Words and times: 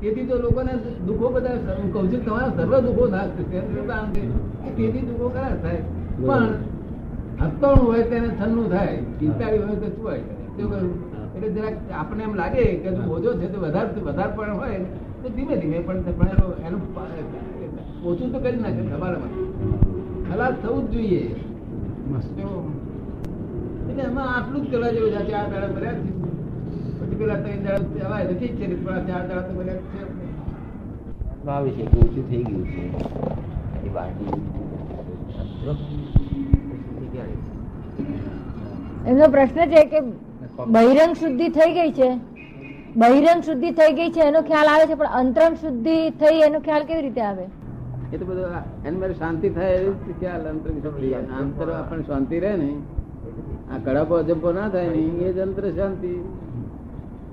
તેથી 0.00 0.26
તો 0.26 0.34
લોકોને 0.38 0.72
દુઃખો 1.06 1.26
બધા 1.34 1.76
કહું 1.92 2.06
છું 2.10 2.20
તમારા 2.24 2.52
સર્વ 2.56 2.72
દુઃખો 2.86 3.04
નાશ 3.14 3.30
થશે 3.36 3.60
તેથી 4.76 5.02
દુઃખો 5.08 5.26
ખરા 5.34 5.54
થાય? 5.62 5.80
પણ 6.18 6.50
હત્તોણ 7.40 7.78
હોય 7.86 8.04
તેને 8.12 8.28
ઠંડુ 8.30 8.62
થાય 8.74 8.94
પિસ્તાળી 9.18 9.62
હોય 9.64 9.78
તો 9.82 9.88
શું 9.94 10.04
હોય 10.04 10.22
એટલે 11.34 11.48
જરાક 11.56 11.76
આપણે 12.00 12.22
એમ 12.24 12.34
લાગે 12.40 12.62
કે 12.82 12.88
જો 12.96 13.02
ઓછો 13.16 13.30
છે 13.40 13.46
તો 13.52 13.58
વધારે 13.64 14.00
વધારે 14.08 14.32
પણ 14.36 14.54
હોય. 14.60 14.78
તો 15.22 15.26
ધીમે 15.36 15.54
ધીમે 15.56 15.78
પણ 15.86 16.00
પણ 16.18 16.30
એનું 16.66 16.82
ઓછું 18.04 18.28
તો 18.32 18.38
કરી 18.38 18.60
નાખે 18.64 18.82
તમારામાં. 18.92 19.32
ખલાસ 20.28 20.54
થવું 20.62 20.82
જ 20.90 20.92
જોઈએ. 20.94 21.22
એટલે 23.88 24.02
એમાં 24.02 24.28
આટલું 24.36 24.60
જ 24.62 24.64
કરવા 24.72 24.92
જેવું 24.96 25.10
છે. 25.28 25.34
આ 25.34 25.46
પહેલા 25.50 25.72
ભર્યા 25.74 26.17
ઓછું 31.98 32.24
થઈ 32.28 32.42
ગયું 32.42 32.64
છે 32.70 32.82
એ 33.84 33.88
ક્યારે 37.12 37.34
એમનો 39.06 39.26
પ્રશ્ન 39.28 39.64
છે 39.74 39.82
કે 39.84 40.00
બહિરંગ 40.68 41.12
શુદ્ધિ 41.20 41.48
થઈ 41.48 41.72
ગઈ 41.72 41.92
છે? 41.92 42.10
બહિરંગ 42.96 43.40
શુદ્ધિ 43.42 43.70
થઈ 43.70 43.92
ગઈ 43.92 44.10
છે 44.10 44.20
એનો 44.20 44.40
ખ્યાલ 44.42 44.68
આવે 44.68 44.84
છે, 44.86 44.94
પણ 44.94 45.06
અંતરંગ 45.20 45.54
શુદ્ધિ 45.56 45.96
થઈ 46.10 46.38
એનો 46.46 46.58
ખ્યાલ 46.60 46.84
કેવી 46.84 47.02
રીતે 47.02 47.20
આવે? 47.20 47.46
એ 48.12 48.16
તો 48.16 48.24
બધું 48.24 48.86
એની 48.86 48.98
મારે 48.98 49.14
શાંતિ 49.14 49.48
થાય 49.50 49.74
એવી 49.74 50.14
ખ્યાલ 50.20 50.44
શુદ્ધિ 50.84 51.14
અંતર 51.40 51.68
આપણને 51.70 52.04
શાંતિ 52.04 52.36
રહે 52.38 52.52
ને 52.56 52.70
આ 53.72 53.78
કડાપો 53.84 54.14
અજંપો 54.14 54.48
ના 54.52 54.68
થાય 54.68 54.90
ને 54.90 55.02
એ 55.28 55.32
જ 55.32 55.38
અંતર 55.38 55.64
શાંતિ. 55.76 56.12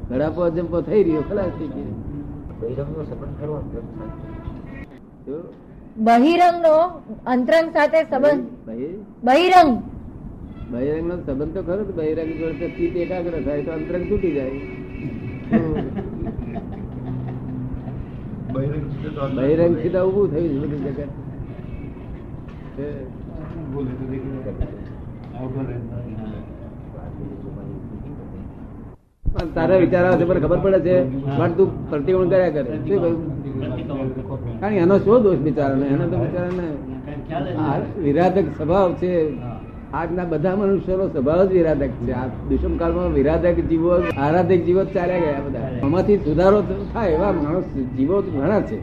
કડાપો 0.10 0.40
અજંપો 0.48 0.78
થઈ 0.88 1.04
રહ્યો 1.04 1.24
ખલાસ 1.30 1.52
થઈ 1.60 1.70
ગયો. 1.76 1.94
બહિરંગ 6.08 6.58
નો 6.66 6.76
અંતરંગ 7.34 7.68
સાથે 7.74 8.00
સંબંધ. 8.04 8.44
બહિરંગ 9.26 9.72
બહિરંગ. 10.72 11.08
નો 11.08 11.16
સંબંધ 11.26 11.54
તો 11.56 11.62
ખરો 11.64 11.82
જ. 11.84 11.90
બહિરંગ 12.00 12.32
જોડે 12.40 12.68
ચિત્ત 12.78 12.96
એકાગ્ર 13.04 13.36
થાય 13.46 13.62
તો 13.64 13.72
અંતરંગ 13.72 14.04
તૂટી 14.10 14.34
જાય. 14.38 14.60
બહિરંગ 19.38 19.76
સીધા 19.82 20.04
ઉભું 20.10 20.26
થયું 20.32 20.50
છે 20.50 20.58
બધું 20.62 20.82
જગત 20.86 21.00
છે. 22.76 22.88
પણ 29.24 29.35
તારા 29.54 29.82
વિચાર 29.84 30.04
આવે 30.06 30.18
છે 30.20 30.26
પણ 30.30 30.40
ખબર 30.44 30.60
પડે 30.64 30.80
છે 30.80 30.96
પણ 31.38 31.52
તું 31.58 31.68
પ્રતિકોણ 31.90 32.30
કર્યા 32.30 32.50
કરે. 32.56 32.70
શું 32.78 32.88
કહ્યું 32.88 33.18
કારણ 34.60 34.74
એનો 34.84 34.96
શું 35.00 35.24
દોષ 35.24 35.40
બિચારાને? 35.48 35.86
એનો 35.94 36.06
તો 36.12 36.18
બિચારાને 36.24 36.68
આ 37.66 37.76
વિરાધક 38.06 38.48
સ્વભાવ 38.58 38.90
છે. 38.94 39.12
આજના 39.94 40.26
બધા 40.32 40.56
મનુષ્યનો 40.56 41.06
સ્વભાવ 41.08 41.42
જ 41.46 41.52
વિરાધક 41.52 41.92
છે. 42.06 42.14
આ 42.22 42.28
દુષ્મ 42.50 42.74
કાળમાં 42.78 43.14
વિરાધક 43.18 43.58
જીવો 43.70 43.92
આરાધક 44.24 44.62
જીવો 44.68 44.84
ચાલ્યા 44.96 45.22
ગયા 45.26 45.46
બધા. 45.46 45.70
આમાંથી 45.84 46.18
સુધારો 46.18 46.60
થાય 46.94 47.12
એવા 47.12 47.32
માણસ 47.32 47.68
જીવો 47.98 48.18
ઘણા 48.22 48.62
છે. 48.62 48.78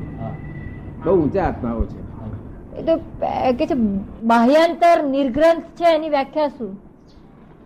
બહુ 1.05 1.13
ઊંચા 1.23 1.45
આત્માઓ 1.45 1.85
છે. 1.93 2.01
એ 2.79 2.83
તો 2.83 2.95
કે 3.59 3.65
છે 3.67 3.77
બાહ્યાંતર 4.31 4.99
નિર્ગ્રંથ 5.11 5.67
છે 5.79 5.87
એની 5.95 6.11
વ્યાખ્યા 6.11 6.49
શું? 6.49 6.73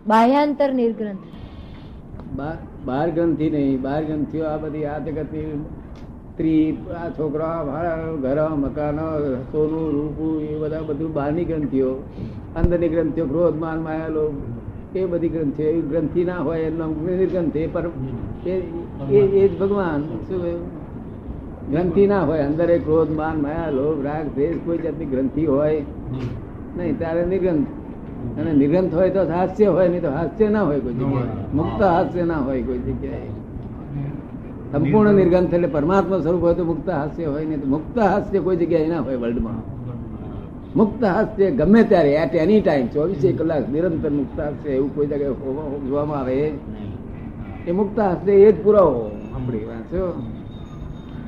બાહ્યાંતર 0.07 0.69
નિર્ગ્રંથ. 0.73 1.25
બા- 2.87 2.97
બહાર 2.97 3.11
ગ્રંથિ 3.11 3.49
નહીં 3.49 3.81
બહાર 3.81 4.03
ગ્રંથિઓ 4.03 4.45
આ 4.45 4.57
બધી 4.57 4.85
આ 4.85 4.99
જગતની 4.99 5.65
સ્ત્રી, 6.33 6.77
આ 7.03 7.09
છોકરા 7.09 7.63
ઘર, 8.21 8.49
મકાનો, 8.49 9.35
સોનું, 9.35 9.91
રૂપું, 9.91 10.41
એ 10.41 10.57
બધા 10.57 10.81
બધું 10.81 11.13
બહારની 11.13 11.45
ગ્રંથિઓ, 11.45 11.91
અંદરની 12.55 12.89
ગ્રંથિઓ 12.89 13.25
ક્રોધ 13.25 13.55
માન 13.55 13.81
માયા 13.81 14.07
લોભ 14.07 14.33
એ 14.97 15.05
બધી 15.05 15.29
ગ્રંથિઓ, 15.29 15.65
એ 15.65 15.81
ગ્રંથિ 15.81 16.23
ના 16.23 16.37
હોય 16.37 16.59
એનો 16.59 16.87
નિર્ગ્રંથિ 16.87 17.67
પર 17.67 17.83
એ, 18.45 18.49
એ- 18.49 19.27
એ 19.27 19.47
જ 19.47 19.59
ભગવાન, 19.59 20.01
શું 20.01 20.41
કહ્યું? 20.41 20.67
ગ્રંથિ 21.71 22.07
ના 22.07 22.23
હોય, 22.23 22.39
અંદર 22.39 22.69
એ 22.69 22.79
ક્રોધ 22.79 23.11
માન 23.11 23.41
માયા 23.41 23.69
લોભ 23.69 24.05
રાગ, 24.05 24.25
દ્વેષ 24.25 24.55
કોઈ 24.65 24.77
જાતની 24.77 25.05
ગ્રંથિ 25.05 25.45
હોય, 25.45 25.83
નહીં, 26.77 26.97
ત્યારે 26.97 27.25
નિર્ગ્રંથ 27.25 27.67
અને 28.39 28.51
નિગ્રંથ 28.61 28.93
હોય 28.99 29.11
તો 29.15 29.21
હાસ્ય 29.35 29.67
હોય 29.75 29.87
નહીં 29.91 30.03
તો 30.05 30.11
હાસ્ય 30.17 30.47
ના 30.55 30.65
હોય 30.69 30.79
કોઈ 30.85 30.95
જગ્યાએ. 30.99 31.29
મુક્ત 31.59 31.79
હાસ્ય 31.93 32.23
ના 32.31 32.41
હોય 32.47 32.61
કોઈ 32.67 32.81
જગ્યાએ. 32.87 33.29
સંપૂર્ણ 34.71 35.15
નિર્ગંથ 35.19 35.53
એટલે 35.53 35.69
પરમાત્મા 35.75 36.21
સ્વરૂપ 36.23 36.41
હોય 36.45 36.55
તો 36.59 36.63
મુક્ત 36.71 36.87
હાસ્ય 36.99 37.25
હોય 37.33 37.45
નહીં 37.49 37.61
તો 37.63 37.67
મુક્ત 37.75 37.97
હાસ્ય 38.05 38.39
કોઈ 38.45 38.57
જગ્યાએ 38.61 38.89
ના 38.93 39.01
હોય 39.05 39.17
વર્લ્ડમાં 39.23 39.59
મુક્ત 40.79 41.01
હાસ્ય 41.13 41.47
ગમે 41.59 41.81
ત્યારે 41.91 42.11
એટ 42.23 42.33
એની 42.43 42.61
ટાઈમ 42.61 42.87
ચોવીસે 42.95 43.29
કલાક 43.39 43.65
નિરંતર 43.73 44.11
મુક્ત 44.19 44.37
હાસ્ય 44.37 44.69
એવું 44.77 44.89
કોઈ 44.95 45.07
જગ્યાએ 45.07 45.35
જોવામાં 45.87 46.19
આવે. 46.21 46.37
એ 47.67 47.71
મુક્ત 47.79 47.97
હાસ્ય 47.97 48.33
એ 48.33 48.49
જ 48.51 48.57
પુરાવો 48.65 48.99
આપણે 49.35 49.59
વાંચો 49.69 50.01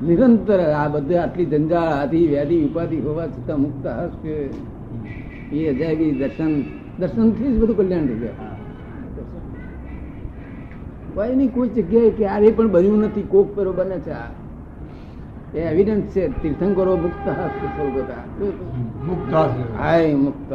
નિરંતર 0.07 0.59
આ 0.81 0.87
બધે 0.89 1.15
આટલી 1.19 1.47
જંજાળ 1.53 1.91
આધી 1.93 2.27
વ્યાધિ 2.31 2.57
ઉપાધિ 2.67 2.97
હોવા 3.07 3.29
છતાં 3.33 3.59
મુક્ત 3.65 3.83
હાસ્ય 3.95 4.35
એ 5.57 5.59
અજાયબી 5.71 6.11
દર્શન 6.19 6.53
દર્શનથી 6.99 7.51
જ 7.53 7.59
બધું 7.59 7.77
કલ્યાણ 7.77 8.07
થઈ 8.07 8.19
જાય 8.19 8.35
કોઈ 11.15 11.47
કોઈ 11.47 11.69
જગ્યાએ 11.69 12.11
ક્યારેય 12.11 12.51
પણ 12.51 12.67
બન્યું 12.67 13.01
નથી 13.03 13.27
કોક 13.27 13.47
પેરો 13.55 13.71
બને 13.73 13.97
છે 13.99 14.11
આ. 14.13 14.29
એ 15.53 15.59
એવિડન્સ 15.61 16.05
છે 16.13 16.23
તીર્થંકરો 16.41 16.93
મુક્ત 16.97 17.25
હાય 19.77 20.15
મુક્ત 20.17 20.51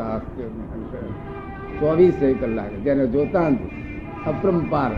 ચોવીસ 1.78 2.18
કલાક 2.40 2.72
જેને 2.84 3.04
જોતા 3.06 3.48
જ 3.50 3.58
અપરંપાર 4.26 4.92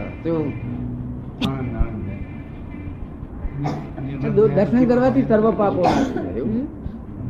દર્શન 4.48 4.84
કરવાથી 4.86 5.26
સર્વ 5.28 5.46
પાપો 5.52 5.80
નાશ 5.82 6.08
થાય. 6.12 6.36
એવું 6.36 6.66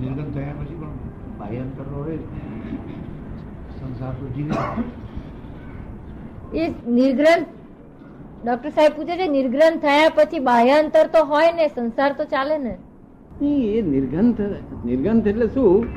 નિર્ગમ 0.00 0.28
થયા 0.34 0.54
પછી 0.59 0.77
પણ 0.77 0.94
બાહ્યાંતરનો 1.38 1.98
રહે 2.03 2.16
સંસાર 2.16 2.34
તો 3.77 3.86
જીવે 3.86 3.86
એ 6.55 6.65
નિર્ગ્રંથ 6.89 7.49
ડોક્ટર 8.45 8.71
સાહેબ 8.71 8.93
પૂછે 8.97 9.15
છે 9.17 9.29
નિર્ગ્રંથ 9.29 9.81
થયા 9.81 10.11
પછી 10.17 10.39
બાહ્યાંતર 10.39 11.07
તો 11.07 11.25
હોય 11.25 11.53
ને 11.53 11.69
સંસાર 11.69 12.11
તો 12.19 12.25
ચાલે 12.25 12.59
ને? 12.59 12.75
એ 13.43 13.83
નિર્ગંથ 13.83 14.41
નિર્ગંથ 14.84 15.27
એટલે 15.27 15.49
શું? 15.49 15.89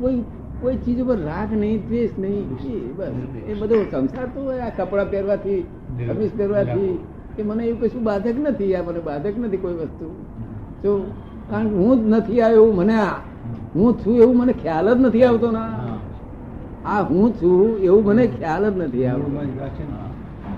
કોઈ 0.00 0.24
કોઈ 0.62 0.76
ચીજ 0.76 1.00
ઉપર 1.02 1.18
રાગ 1.18 1.52
નહીં 1.52 1.80
દ્વેષ 1.88 2.12
નહીં 2.18 2.44
એ 3.48 3.54
બધો 3.54 3.76
સંસાર 3.90 4.28
તો 4.34 4.40
આ 4.50 4.70
કપડા 4.70 5.04
પહેરવાથી 5.04 5.60
કમીઝ 5.98 6.32
પહેરવાથી. 6.36 6.98
કે 7.36 7.42
મને 7.42 7.62
એવું 7.64 7.80
કશું 7.80 8.02
બાધક 8.02 8.36
નથી 8.38 8.74
આ 8.74 8.82
મને 8.82 9.00
બાધક 9.00 9.34
નથી 9.38 9.56
કોઈ 9.56 9.74
વસ્તુ. 9.74 10.06
જો 10.82 10.90
કારણ 11.50 11.68
કે 11.68 11.74
હું 11.74 11.94
જ 12.00 12.02
નથી 12.14 12.40
આવ્યો 12.42 12.64
એવું 12.64 12.76
મને 12.76 12.96
હું 13.74 13.98
છું 14.00 14.16
એવું 14.22 14.36
મને 14.36 14.52
ખ્યાલ 14.52 14.88
જ 14.94 15.00
નથી 15.06 15.24
આવતો 15.24 15.50
ના. 15.50 15.89
આ 16.84 17.02
હું 17.02 17.34
છું 17.42 17.78
એવું 17.78 18.04
મને 18.04 18.26
ખ્યાલ 18.26 18.70
જ 18.70 18.76
નથી 18.78 19.06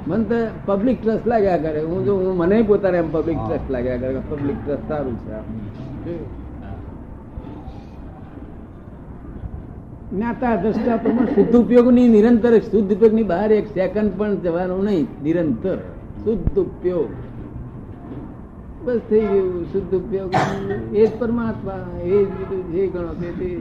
મને 0.07 0.25
તો 0.25 0.37
પબ્લિક 0.67 1.03
ટ્રસ્ટ 1.03 1.27
લાગ્યા 1.27 1.57
કરે. 1.57 1.81
હું 1.83 2.05
જો 2.05 2.17
હું 2.17 2.37
મને 2.37 2.63
પોતાને 2.63 2.99
એમ 2.99 3.11
પબ્લિક 3.11 3.39
ટ્રસ્ટ 3.39 3.71
લાગ્યા 3.71 3.97
કરે 3.97 4.21
પબ્લિક 4.31 4.57
ટ્રસ્ટ 4.67 4.89
સારું 4.89 5.17
છે 6.05 6.15
જ્ઞાતા 10.13 10.57
દ્રષ્ટા 10.57 10.97
પ્રમાણ 10.97 11.27
શુદ્ધ 11.27 11.57
ઉપયોગની 11.57 12.09
નિરંતર 12.09 12.61
શુદ્ધ 12.61 12.93
ઉપયોગની 12.93 13.23
બહાર 13.23 13.53
એક 13.53 13.67
સેકન્ડ 13.67 14.13
પણ 14.19 14.35
જવાનું 14.35 14.85
નહીં 14.85 15.07
નિરંતર 15.23 15.79
શુદ્ધ 16.25 16.59
ઉપયોગ. 16.59 17.11
બસ 18.85 19.01
થઈ 19.11 19.21
ગયું 19.21 19.67
શુદ્ધ 19.73 19.95
ઉપયોગ. 19.95 20.33
એ 20.93 21.07
જ 21.07 21.11
પરમાત્મા 21.19 21.85
એ 22.05 22.25
જ 22.25 22.63
જે 22.73 22.87
ગણો 22.87 23.13
તે. 23.13 23.59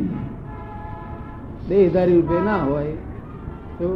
દેહધારી 1.72 2.18
રૂપે 2.20 2.38
ના 2.50 2.62
હોય 2.70 2.96
તો 3.80 3.88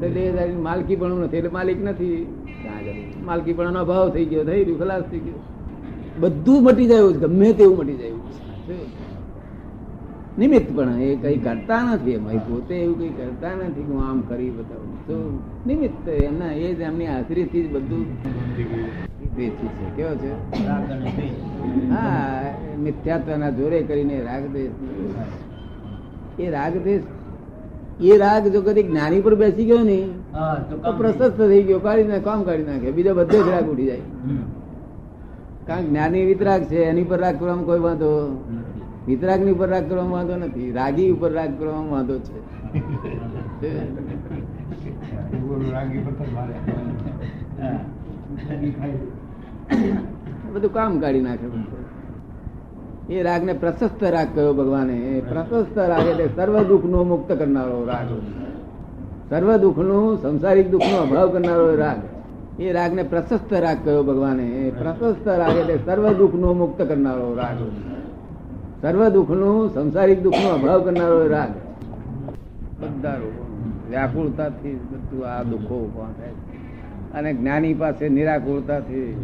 દેહધારી 0.00 0.56
માલકી 0.68 0.96
પણ 1.02 1.22
નથી 1.24 1.38
એટલે 1.40 1.52
માલિક 1.58 1.78
નથી? 1.88 2.18
માલકી 3.26 3.54
પણ 3.58 3.76
અભાવ 3.84 4.06
થઈ 4.16 4.26
ગયો 4.30 4.44
થઈ 4.50 4.64
ગયું 4.64 4.78
ખલાસ 4.82 5.04
થઈ 5.10 5.22
ગયો. 5.26 5.40
બધું 6.20 6.58
મટી 6.64 6.88
જાય 6.90 7.12
ગમે 7.22 7.48
તેવું 7.58 7.76
મટી 7.78 7.98
જાય 8.02 8.12
નિમિત્ત 10.38 10.68
પણ 10.76 11.00
એ 11.06 11.08
કઈ 11.22 11.38
કરતા 11.38 11.80
નથી 11.88 12.14
એમાં. 12.18 12.38
પોતે 12.46 12.74
એવું 12.76 12.96
કઈ 13.00 13.12
કરતા 13.18 13.54
નથી 13.58 13.84
હું 13.88 13.98
આમ 14.06 14.18
કરી 14.30 14.50
બતાવું. 14.56 14.94
તો 15.06 15.16
નિમિત્ત 15.66 16.08
એમના 16.08 16.52
એ 16.66 16.68
જ 16.74 16.80
એમની 16.88 17.08
હાજરીથી 17.12 17.62
જ 17.64 17.68
બધું 17.74 18.04
વેચી 19.36 19.70
છે. 19.76 19.86
કેવો 19.96 20.12
છે? 20.22 20.32
હા 21.92 22.42
મિથ્યાત્વના 22.84 23.52
જોરે 23.58 23.78
કરીને 23.88 24.16
રાગદેશ. 24.28 24.74
એ 26.38 26.50
રાગ 26.50 26.74
એ 28.02 28.18
રાગ 28.18 28.44
જો 28.48 28.60
કદી 28.62 28.84
જ્ઞાની 28.84 29.22
પર 29.22 29.34
બેસી 29.36 29.66
ગયો 29.66 29.84
ને 29.84 29.98
તો 30.82 30.92
પ્રશસ્ત 30.94 31.36
થઈ 31.40 31.62
ગયો 31.64 31.80
કાઢી 31.80 32.08
નાખે 32.08 32.24
કામ 32.24 32.40
કાઢી 32.44 32.68
નાખે 32.68 32.92
બીજા 32.92 33.14
બધે 33.14 33.38
જ 33.38 33.48
રાગ 33.48 33.66
ઉડી 33.68 33.86
જાય 33.86 34.04
કારણ 35.66 35.86
જ્ઞાની 35.86 36.24
વિતરાગ 36.26 36.62
છે 36.68 36.78
એની 36.84 37.04
પર 37.06 37.18
રાગ 37.18 37.36
કરવામાં 37.38 37.66
કોઈ 37.66 37.82
વાંધો 37.82 38.10
વિતરાગની 39.06 39.52
ઉપર 39.52 39.68
રાગ 39.68 39.84
કરવામાં 39.88 40.16
વાંધો 40.20 40.36
નથી 40.42 40.72
રાગી 40.72 41.10
ઉપર 41.12 41.30
રાગ 41.32 41.52
કરવામાં 41.58 41.92
વાંધો 41.92 42.14
છે 42.20 42.36
ગુરુ 45.40 45.66
રાગી 45.70 46.00
પથ્થર 46.00 46.28
મારે 46.34 46.54
હા. 47.58 47.78
રાગી 48.42 48.72
ખાય. 48.72 48.98
બધું 50.54 50.72
કામ 50.72 50.92
કાઢી 51.00 51.22
નાખે 51.22 51.46
બધું. 51.46 51.83
એ 53.10 53.22
રાગ 53.22 53.44
ને 53.44 53.52
પ્રશસ્ત 53.52 54.04
રાગ 54.04 54.28
કયો 54.34 54.54
ભગવાને? 54.54 55.22
પ્રશસ્ત 55.28 55.78
રાગ 55.78 56.06
એટલે 56.06 56.26
સર્વ 56.36 56.62
દુઃખ 56.62 56.84
નો 56.84 57.04
મુક્ત 57.04 57.32
કરનારો 57.32 57.84
રાગ. 57.84 58.06
સર્વ 59.30 59.56
દુઃખનું 59.56 60.22
સંસારિક 60.22 60.70
દુઃખ 60.70 60.82
નો 60.82 61.02
અભાવ 61.02 61.28
કરનારો 61.30 61.74
રાગ. 61.74 61.96
એ 62.60 62.72
રાગ 62.72 62.94
ને 62.94 63.02
પ્રશસ્ત 63.02 63.52
રાગ 63.52 63.76
કયો 63.84 64.02
ભગવાને? 64.02 64.72
પ્રશસ્ત 64.78 65.28
રાગ 65.28 65.56
એટલે 65.56 65.78
સર્વ 65.86 66.12
દુઃખ 66.12 66.34
નો 66.34 66.52
મુક્ત 66.52 66.82
કરનારો 66.82 67.34
રાગ. 67.34 67.56
સર્વ 68.82 69.08
દુઃખનું 69.08 69.74
સંસારિક 69.74 70.22
દુઃખ 70.22 70.34
નો 70.34 70.48
અભાવ 70.48 70.82
કરનારો 70.82 71.28
રાગ. 71.28 71.48
બધા 72.80 73.16
વ્યાકુળતાથી 73.90 74.74
બધું 74.74 75.26
આ 75.26 75.42
દુઃખો 75.42 75.74
ઊભા 75.84 76.04
થાય 76.04 76.30
અને 77.18 77.34
જ્ઞાની 77.34 77.74
પાસે 77.74 78.08
નિરાકુળતાથી 78.08 79.16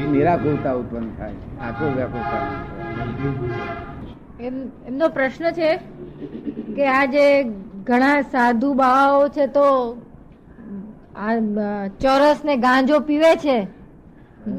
એ 0.00 0.04
નિરાકુળતા 0.12 0.74
ઉત્પન્ન 0.74 1.08
થાય. 1.18 1.36
આખો 1.66 1.84
વ્યાકુરતા 1.96 2.42
એમ, 4.40 4.56
એમનો 4.88 5.06
પ્રશ્ન 5.16 5.46
છે 5.58 5.70
કે 6.76 6.84
આ 6.88 7.04
જે 7.14 7.24
ઘણા 7.86 8.18
સાધુ 8.32 8.68
બાવાઓ 8.74 9.22
છે 9.36 9.46
તો 9.56 9.68
ચોરસ 12.02 12.40
ને 12.44 12.54
ગાંજો 12.58 12.98
પીવે 13.08 13.32
છે? 13.36 13.58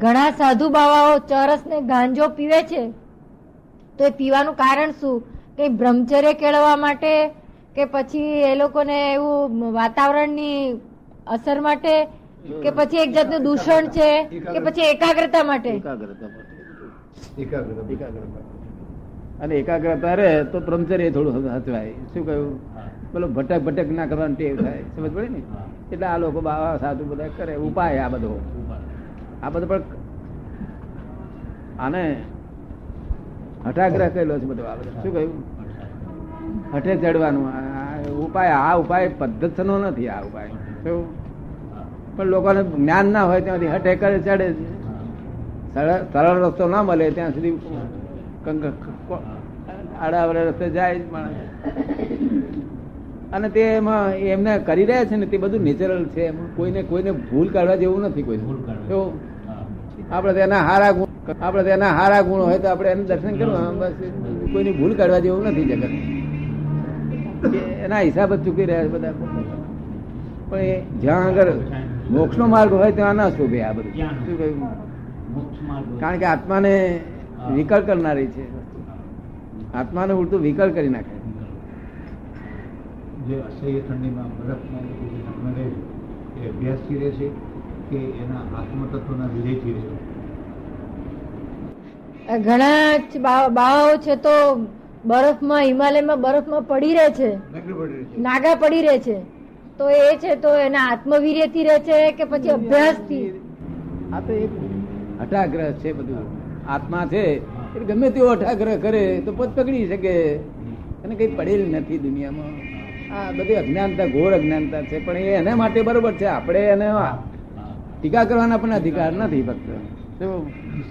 ઘણા 0.00 0.30
સાધુ 0.38 0.66
બાવાઓ 0.70 1.16
ચોરસ 1.30 1.62
ને 1.66 1.78
ગાંજો 1.90 2.26
પીવે 2.38 2.60
છે? 2.70 2.84
તો 3.98 4.02
એ 4.04 4.12
પીવાનું 4.20 4.56
કારણ 4.56 4.92
શું? 5.00 5.16
કે 5.56 5.64
બ્રહ્મચર્ય 5.80 6.32
કેળવવા 6.34 6.76
માટે 6.76 7.12
કે 7.76 7.84
પછી 7.92 8.42
એ 8.42 8.52
લોકોને 8.54 8.98
એવું 9.12 9.72
વાતાવરણની 9.72 10.58
અસર 11.26 11.56
માટે 11.60 11.92
કે 12.62 12.70
પછી 12.70 12.96
એક 12.96 13.14
જાતનું 13.14 13.42
દૂષણ 13.42 13.86
છે, 13.86 14.10
કે 14.28 14.58
પછી 14.58 14.80
એકાગ્રતા 14.80 15.44
માટે? 15.44 15.72
અને 19.40 19.54
એકાગ્રતા 19.54 20.14
રહે 20.14 20.44
તો 20.44 20.60
બ્રહ્મચર્ય 20.60 21.10
થોડું 21.10 21.56
હચવાય. 21.56 21.90
શું 21.90 22.26
કહ્યું? 22.26 22.60
પેલો 23.12 23.28
ભટક 23.28 23.62
ભટક 23.62 23.90
ના 23.90 24.06
કરવાનું 24.06 24.36
ટેવ 24.36 24.56
થાય. 24.56 24.82
સમજ 24.82 25.12
પડે 25.14 25.28
ને? 25.28 25.42
એટલે 25.92 26.06
આ 26.06 26.18
લોકો 26.18 26.40
બાવા, 26.40 26.76
સાધુ 26.76 27.04
બધા 27.04 27.28
કરે. 27.36 27.54
ઉપાય 27.54 27.98
આ 27.98 28.08
બધો. 28.08 28.40
આ 29.42 29.50
બધો 29.50 29.66
પણ 29.66 29.82
આને 31.80 32.16
હઠાગ્રહ 33.66 34.08
કહેલો 34.08 34.38
છે 34.38 34.44
બધો 34.44 34.62
આ 34.62 34.74
બધો. 34.74 34.90
શું 35.02 35.12
કહ્યું? 35.12 35.44
હઠે 36.74 36.96
ચડવાનું. 36.96 37.44
ઉપાય, 38.26 38.50
આ 38.50 38.76
ઉપાય 38.76 39.08
પદ્ધતિનો 39.08 39.78
નથી 39.78 40.08
આ 40.08 40.22
ઉપાય. 40.22 40.48
શું 40.84 41.15
પણ 42.16 42.28
લોકોને 42.34 42.60
જ્ઞાન 42.64 43.06
ના 43.14 43.24
હોય 43.28 43.40
ત્યાંથી 43.46 43.72
હઠે 43.74 43.92
કરે 44.00 44.18
ચડે 44.26 44.46
છે. 44.56 44.64
સરળ 46.12 46.36
રસ્તો 46.42 46.64
ના 46.74 46.82
મળે 46.88 47.06
ત્યાં 47.16 47.32
સુધી 47.34 47.54
આડાવડે 50.02 50.40
રસ્તે 50.48 50.66
જાય 50.76 50.98
પણ 50.98 51.12
માણસ. 51.14 51.38
અને 53.34 53.48
તે 53.54 53.62
એમાં 53.78 54.04
એમને 54.32 54.52
કરી 54.68 54.86
રહ્યા 54.90 55.08
છે 55.10 55.16
ને 55.20 55.26
તે 55.32 55.36
બધું 55.42 55.62
નેચરલ 55.68 56.04
છે 56.14 56.22
એમાં. 56.30 56.48
કોઈને 56.56 56.80
કોઈને 56.90 57.10
ભૂલ 57.28 57.48
કાઢવા 57.54 57.80
જેવું 57.82 58.00
નથી 58.08 58.26
કોઈ. 58.28 58.40
તો 58.88 58.98
આપણે 60.10 60.32
તેના 60.38 60.62
હારા 60.68 60.92
ગુણ 60.98 61.10
આપણે 61.46 61.62
તેના 61.68 61.92
હારા 61.98 62.22
ગુણ 62.28 62.42
હોય 62.48 62.58
તો 62.64 62.68
આપણે 62.72 62.88
એનું 62.94 63.06
દર્શન 63.10 63.34
કરવા 63.40 63.70
બસ 63.80 63.92
કોઈની 64.52 64.76
ભૂલ 64.78 64.92
કાઢવા 64.98 65.24
જેવું 65.26 65.44
નથી 65.50 65.66
જગત. 65.70 65.84
એના 67.84 68.02
હિસાબ 68.08 68.30
જ 68.34 68.38
ચૂકી 68.44 68.66
રહ્યા 68.70 68.84
છે 68.86 68.90
બધા. 68.94 69.14
પણ 70.48 70.60
એ 70.70 70.74
જ્યાં 71.02 71.24
આગળ 71.28 71.50
મોક્ષનો 72.10 72.46
માર્ગ 72.46 72.72
હોય 72.72 72.92
ત્યાં 72.92 73.14
ના 73.14 73.30
શોભે 73.30 73.62
આ 73.62 73.72
બધું. 73.72 73.92
શું 73.92 74.38
કહ્યું? 74.38 76.00
કારણ 76.00 76.18
કે 76.18 76.24
આત્માને 76.24 77.00
વિકલ 77.54 77.80
કરનારી 77.80 78.26
છે. 78.26 78.44
આત્માને 79.74 80.12
ઉલટું 80.12 80.40
વિકલ 80.40 80.70
કરી 80.70 80.88
નાખે. 80.88 81.16
જે 83.26 83.34
અસહ્ય 83.34 83.80
ઠંડીમાં 83.80 84.28
બરફમાં 84.38 84.80
જે 84.80 85.18
નગ્ન 85.18 85.54
રહે 85.56 85.68
છે, 85.70 85.82
એ 86.40 86.48
અભ્યાસથી 86.48 86.98
રહે 86.98 87.10
છે 87.10 87.28
કે 87.90 87.96
એના 87.96 88.42
આત્મતત્વના 88.58 89.26
વિજયથી 89.26 89.72
રહે 89.72 89.80
છે. 89.80 89.96
ઘણા 92.38 92.96
જ 92.96 93.20
બાવાઓ 93.20 93.96
છે 93.96 94.16
તો 94.16 94.34
બરફમાં 95.04 95.60
હિમાલયમાં 95.60 96.20
બરફમાં 96.20 96.62
પડી 96.62 96.94
રહે 96.94 97.10
છે. 97.10 97.30
નાગા 98.18 98.54
પડી 98.54 98.82
રહે 98.82 98.98
છે. 98.98 99.35
તો 99.78 99.84
એ 99.90 100.16
છે 100.22 100.32
તો 100.42 100.50
એના 100.66 100.86
આત્મવીર્યથી 100.92 101.64
રહે 101.68 101.78
છે 101.88 101.96
કે 102.18 102.24
પછી 102.30 102.50
અભ્યાસથી? 102.50 103.26
આ 104.14 104.20
તો 104.26 104.32
એક 104.44 104.52
હઠાગ્રહ 105.20 105.70
છે 105.82 105.92
બધું. 105.92 106.26
આત્મા 106.74 107.04
છે 107.12 107.22
એટલે 107.36 107.86
ગમે 107.88 108.08
તેવો 108.10 108.30
હઠાગ્રહ 108.32 108.76
કરે 108.84 109.02
તો 109.26 109.32
પોત 109.32 109.50
પકડી 109.56 109.86
શકે. 109.88 110.14
અને 111.04 111.14
કઈ 111.14 111.30
પડેલ 111.38 111.62
નથી 111.72 111.98
દુનિયામાં. 111.98 112.54
આ 113.16 113.28
બધી 113.38 113.58
અજ્ઞાનતા 113.62 114.08
ઘોર 114.14 114.32
અજ્ઞાનતા 114.38 114.82
છે 114.90 114.96
પણ 115.06 115.16
એ 115.24 115.34
એના 115.40 115.56
માટે 115.62 115.80
બરોબર 115.88 116.14
છે. 116.20 116.26
આપણે 116.36 116.62
એને 116.76 116.88
ટીકા 117.98 118.24
કરવાના 118.28 118.62
પણ 118.62 118.78
અધિકાર 118.80 119.12
નથી 119.12 119.44
ફક્ત? 119.48 119.68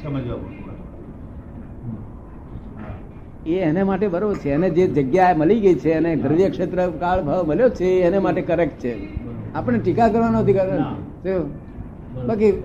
સમજવા. 0.04 0.65
એ 3.46 3.60
એને 3.60 3.84
માટે 3.84 4.08
બરોબર 4.08 4.36
છે. 4.36 4.50
એને 4.50 4.70
જે 4.70 4.88
જગ્યા 4.88 5.36
મળી 5.38 5.60
ગઈ 5.60 5.76
છે 5.76 5.92
એને 5.92 6.16
દ્રવ્ય 6.16 6.50
ક્ષેત્ર 6.50 6.92
કાળ 7.00 7.24
ભાવ 7.24 7.48
મળ્યો 7.48 7.70
છે 7.70 8.02
એને 8.02 8.20
માટે 8.20 8.42
કરેક્ટ 8.42 8.80
છે. 8.80 8.98
આપણે 9.56 9.80
ટીકા 9.80 10.08
કરવાનો 10.08 10.40
અધિકાર 10.40 10.68
બાકી 12.28 12.64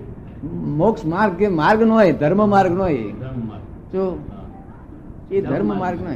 મોક્ષ 0.77 1.05
માર્ગ 1.05 1.35
કે 1.35 1.47
માર્ગ 1.47 1.83
નો 1.83 1.93
હોય 1.93 2.13
ધર્મ 2.13 2.49
માર્ગ 2.49 2.71
નો 2.71 2.83
હોય. 2.83 2.97
જો 3.93 4.17
એ 5.31 5.41
ધર્મ 5.41 5.79
માર્ગ 5.79 5.99
દઉં. 5.99 6.07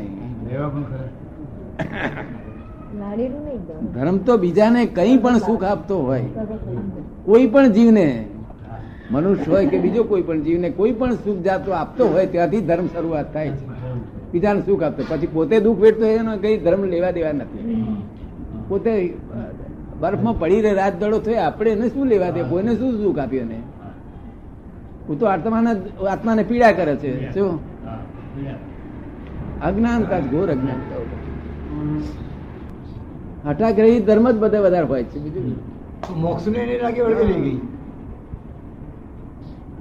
ધર્મ. 3.93 4.17
તો 4.17 4.37
બીજાને 4.37 4.85
કંઈ 4.85 5.17
પણ 5.17 5.37
સુખ 5.37 5.63
આપતો 5.63 5.99
હોય. 5.99 6.21
કોઈ 7.25 7.47
પણ 7.47 7.71
જીવને. 7.71 8.25
મનુષ્ય 9.11 9.51
હોય 9.51 9.65
કે 9.65 9.77
બીજો 9.77 10.03
કોઈ 10.03 10.21
પણ 10.21 10.41
જીવને 10.41 10.69
કોઈ 10.69 10.91
પણ 10.91 11.15
સુખ 11.15 11.37
જાતો 11.37 11.71
આપતો 11.71 12.07
હોય 12.07 12.25
ત્યાંથી 12.25 12.61
ધર્મ 12.61 12.87
શરૂઆત 12.87 13.33
થાય 13.33 13.49
છે. 13.49 13.74
બીજાને 14.35 14.61
સુખ 14.65 14.83
આપતો 14.83 15.03
પછી 15.09 15.31
પોતે 15.33 15.55
દુઃખ 15.65 15.79
વેઠતો 15.79 16.05
એનો 16.13 16.31
કઈ 16.43 16.55
ધર્મ 16.57 16.81
લેવા 16.93 17.11
દેવા 17.17 17.31
નથી. 17.31 17.63
પોતે 18.67 18.91
બરફમાં 19.99 20.35
પડી 20.39 20.61
રહે 20.65 20.71
રાત 20.73 20.95
દડો 20.99 21.19
થયો 21.19 21.41
આપણે 21.41 21.69
એને 21.71 21.87
શું 21.89 22.05
લેવા 22.05 22.31
દે? 22.35 22.41
કોઈને 22.43 22.71
શું 22.75 22.91
સુખ 22.99 23.19
આપ્યું 23.19 23.43
એને? 23.45 23.59
હું 25.07 25.15
તો 25.19 25.25
આત્માને 25.25 25.71
આત્માને 26.13 26.43
પીડા 26.43 26.71
કરે 26.71 26.93
છે. 26.95 27.11
શું 27.33 27.51
અજ્ઞાનતા 29.61 30.19
જ, 30.19 30.25
ઘોર 30.31 30.47
અજ્ઞાનતા 30.51 30.99
હઠાગ્રહી 33.47 33.99
ધર્મ 33.99 34.25
જ 34.31 34.37
બધે 34.43 34.57
વધારે 34.57 34.87
હોય 34.87 35.03
છે. 35.03 35.17
બીજું 35.19 35.45
મોક્ષને 36.21 36.57
એની 36.57 36.79
લાગે 36.83 37.01
વળગી 37.01 37.41
ગઈ. 37.41 37.59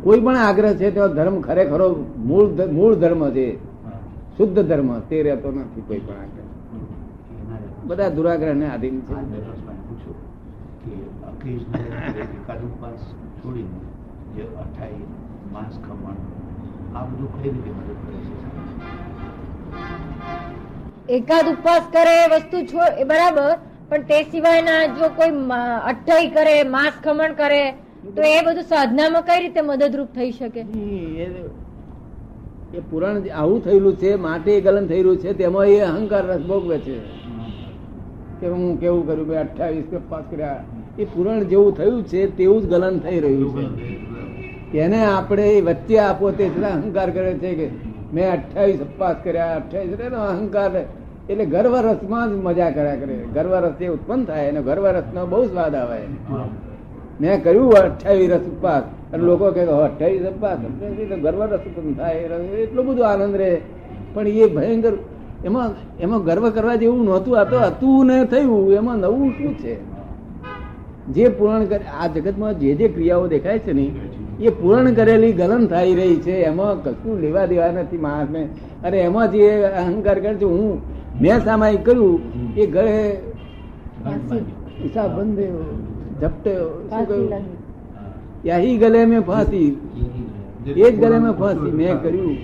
કોઈ 0.03 0.21
પણ 0.21 0.37
આગ્રહ 0.39 0.73
છે 0.81 0.89
તો 0.91 1.03
ધર્મ 1.09 1.37
ખરેખરો 1.41 1.87
મૂળ 2.25 2.47
મૂળ 2.73 2.93
ધર્મ 2.95 3.23
છે. 3.31 3.49
શુદ્ધ 4.37 4.61
ધર્મ 4.63 4.91
તે 5.09 5.17
રહેતો 5.23 5.49
નથી 5.53 5.85
કોઈ 5.89 6.01
પણ 6.01 6.21
આગળ. 6.21 6.49
બધા 7.87 8.11
દુરાગ્રહ 8.11 8.55
ને 8.55 8.67
આધીન 8.69 8.97
છે. 9.01 9.15
પૂછો 9.85 10.13
કે 10.83 10.93
occasionally 11.29 12.23
એકાદ 12.37 12.61
ઉપવાસ 12.65 13.03
છોડીને 13.39 13.79
જે 14.37 14.45
અઠાઈ 14.63 15.05
માંસ 15.53 15.75
ખમણ 15.79 16.19
આ 16.95 17.05
બધું 17.05 17.29
કઈ 17.35 17.51
રીતે 17.51 17.71
મદદ 17.71 17.91
કરે 18.01 18.17
છે 18.19 18.33
એકાદ 21.17 21.47
ઉપવાસ 21.49 21.85
કરે 21.91 22.15
એ 22.19 22.27
વસ્તુ 22.35 22.59
છોડ 22.67 22.95
એ 22.99 23.05
બરાબર 23.05 23.51
પણ 23.89 24.07
તે 24.07 24.19
સિવાયના 24.31 24.83
જો 24.99 25.07
કોઈ 25.19 25.33
અઠાઈ 25.85 26.31
કરે 26.31 26.55
માંસ 26.71 26.97
ખમણ 27.03 27.35
કરે 27.35 27.63
તો 28.15 28.23
એ 28.31 28.39
બધું 28.43 28.67
સાધનામાં 28.67 29.25
કઈ 29.25 29.41
રીતે 29.41 29.61
મદદરૂપ 29.63 30.11
થઈ 30.15 30.33
શકે? 30.33 30.63
એ 32.75 32.77
એ 32.77 32.81
પુરાણ 32.91 33.23
આવું 33.35 33.65
થયેલું 33.65 33.97
છે 33.97 34.15
માટે 34.15 34.61
ગલન 34.61 34.87
થયેલું 34.87 35.17
છે 35.17 35.33
તેમાં 35.33 35.67
એ 35.67 35.81
અહંકાર 35.81 36.27
રસ 36.27 36.41
ભોગવે 36.41 36.79
છે. 36.79 36.99
કે 38.41 38.49
હું 38.49 38.81
કેવું 38.81 39.07
કર્યું 39.07 39.29
કે 39.29 39.37
અઠ્યાવીસ 39.37 39.85
કે 39.91 39.97
પાસ 39.97 40.25
કર્યા 40.31 40.65
એ 40.99 41.05
પુરાણ 41.05 41.45
જેવું 41.45 41.77
થયું 41.77 42.03
છે 42.07 42.37
તેવું 42.37 42.63
જ 42.63 42.67
ગલન 42.67 42.99
થઈ 42.99 43.21
રહ્યું 43.21 43.59
છે. 43.59 44.79
એને 44.79 45.05
આપણે 45.05 45.61
વચ્ચે 45.61 45.99
આપો 45.99 46.31
તે 46.31 46.47
અહંકાર 46.47 47.11
કરે 47.11 47.35
છે 47.35 47.55
કે 47.55 47.71
મેં 48.15 48.33
અઠ્યાવીસ 48.33 48.81
અપાસ 48.81 49.17
કર્યા 49.25 49.57
અઠ્ઠાવીસ 49.57 50.01
એનો 50.01 50.21
અહંકાર 50.21 50.71
એટલે 51.31 51.47
ગર્વ 51.47 51.77
રસમાં 51.77 52.31
જ 52.31 52.33
મજા 52.33 52.71
કર્યા 52.71 52.97
કરે. 52.97 53.25
ગર્વ 53.35 53.55
રસ 53.55 53.73
જે 53.79 53.89
ઉત્પન્ન 53.89 54.25
થાય 54.25 54.49
એનો 54.49 54.63
ગર્વ 54.63 54.87
રસનો 54.87 55.27
બહુ 55.27 55.45
સ્વાદ 55.45 55.75
આવે. 55.75 55.99
મેં 57.21 57.43
કર્યું 57.45 57.73
અઠ્યાવીસ 57.73 58.31
રસ 58.31 58.47
ઉપવાસ. 58.49 58.83
અને 59.13 59.23
લોકો 59.23 59.51
કહે 59.51 59.65
કે 59.65 59.71
અઠ્યાવીસ 59.71 60.23
ઉપવાસ 60.23 60.59
ગર્વ 61.23 61.43
રસ 61.45 61.61
ઉત્પન્ન 61.61 61.95
થાય. 61.95 62.15
એટલો 62.65 62.83
બધો 62.83 63.03
આનંદ 63.03 63.37
રહે. 63.37 63.61
પણ 64.15 64.29
એ 64.29 64.47
ભયંકર 64.47 64.93
એમાં 65.45 65.71
એમાં 66.01 66.25
ગર્વ 66.25 66.51
કરવા 66.51 66.75
જેવું 66.75 67.05
નહોતું. 67.05 67.39
આ 67.39 67.45
તો 67.45 67.59
હતું 67.59 68.07
ને 68.07 68.25
થયું. 68.25 68.73
એમાં 68.73 68.99
નવું 68.99 69.31
શું 69.31 69.59
છે? 69.59 69.75
જે 71.07 71.29
પૂરણ 71.29 71.65
કરે 71.65 71.85
આ 72.01 72.07
જગતમાં 72.07 72.59
જે 72.59 72.75
જે 72.75 72.89
ક્રિયાઓ 72.89 73.27
દેખાય 73.27 73.59
છે 73.59 73.73
ને 73.73 73.87
એ 74.41 74.49
પૂરણ 74.51 74.93
કરેલી 74.95 75.33
ગલન 75.33 75.67
થઈ 75.67 75.95
રહી 75.95 76.17
છે. 76.17 76.35
એમાં 76.43 76.83
કશું 76.85 77.21
લેવા 77.21 77.47
દેવા 77.47 77.71
નથી 77.71 77.99
માણસને. 77.99 78.49
અને 78.85 78.99
એમાં 78.99 79.33
જે 79.33 79.49
અહંકાર 79.63 80.21
કરે 80.21 80.35
છે 80.35 80.45
હું 80.45 80.81
મેં 81.21 81.45
સામાયિક 81.45 81.85
કર્યું 81.85 82.21
એ 82.57 82.67
ગળે 82.67 83.19
હિસાબ 84.83 85.11
બંધ 85.21 85.39
ઝપટે 86.21 86.53
શું 86.91 87.07
કહ્યું? 87.09 87.45
યહી 88.45 88.77
ગલે 88.83 89.01
મેં 89.13 89.23
ફાંસી 89.29 89.71
એ 90.67 90.91
જ 90.93 90.97
ગલે 91.03 91.19
મેં 91.25 91.35
ફાંસી 91.41 91.73
મેં 91.81 92.01
કર્યું. 92.03 92.37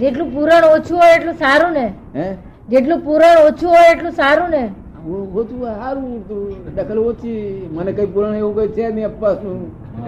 જેટલું 0.00 0.28
પૂરણ 0.34 0.64
ઓછું 0.74 0.96
હોય 1.00 1.14
એટલું 1.18 1.36
સારું 1.42 1.72
ને. 1.78 1.86
હે? 2.14 2.28
જેટલું 2.70 3.00
પૂરણ 3.06 3.38
ઓછું 3.48 3.68
હોય 3.74 3.90
એટલું 3.94 4.14
સારું 4.20 4.50
ને. 4.56 4.64
હું 5.04 5.20
ઓછું 5.40 5.60
સારું 5.60 6.08
તું 6.28 6.42
દખલ 6.76 6.98
ઓછી. 6.98 7.68
મને 7.76 7.92
કઈ 7.92 8.06
પૂરણ 8.14 8.34
એવું 8.40 8.54
કઈ 8.58 8.72
છે 8.76 8.84
નહીં 8.96 9.06
અપવાસનું 9.10 9.60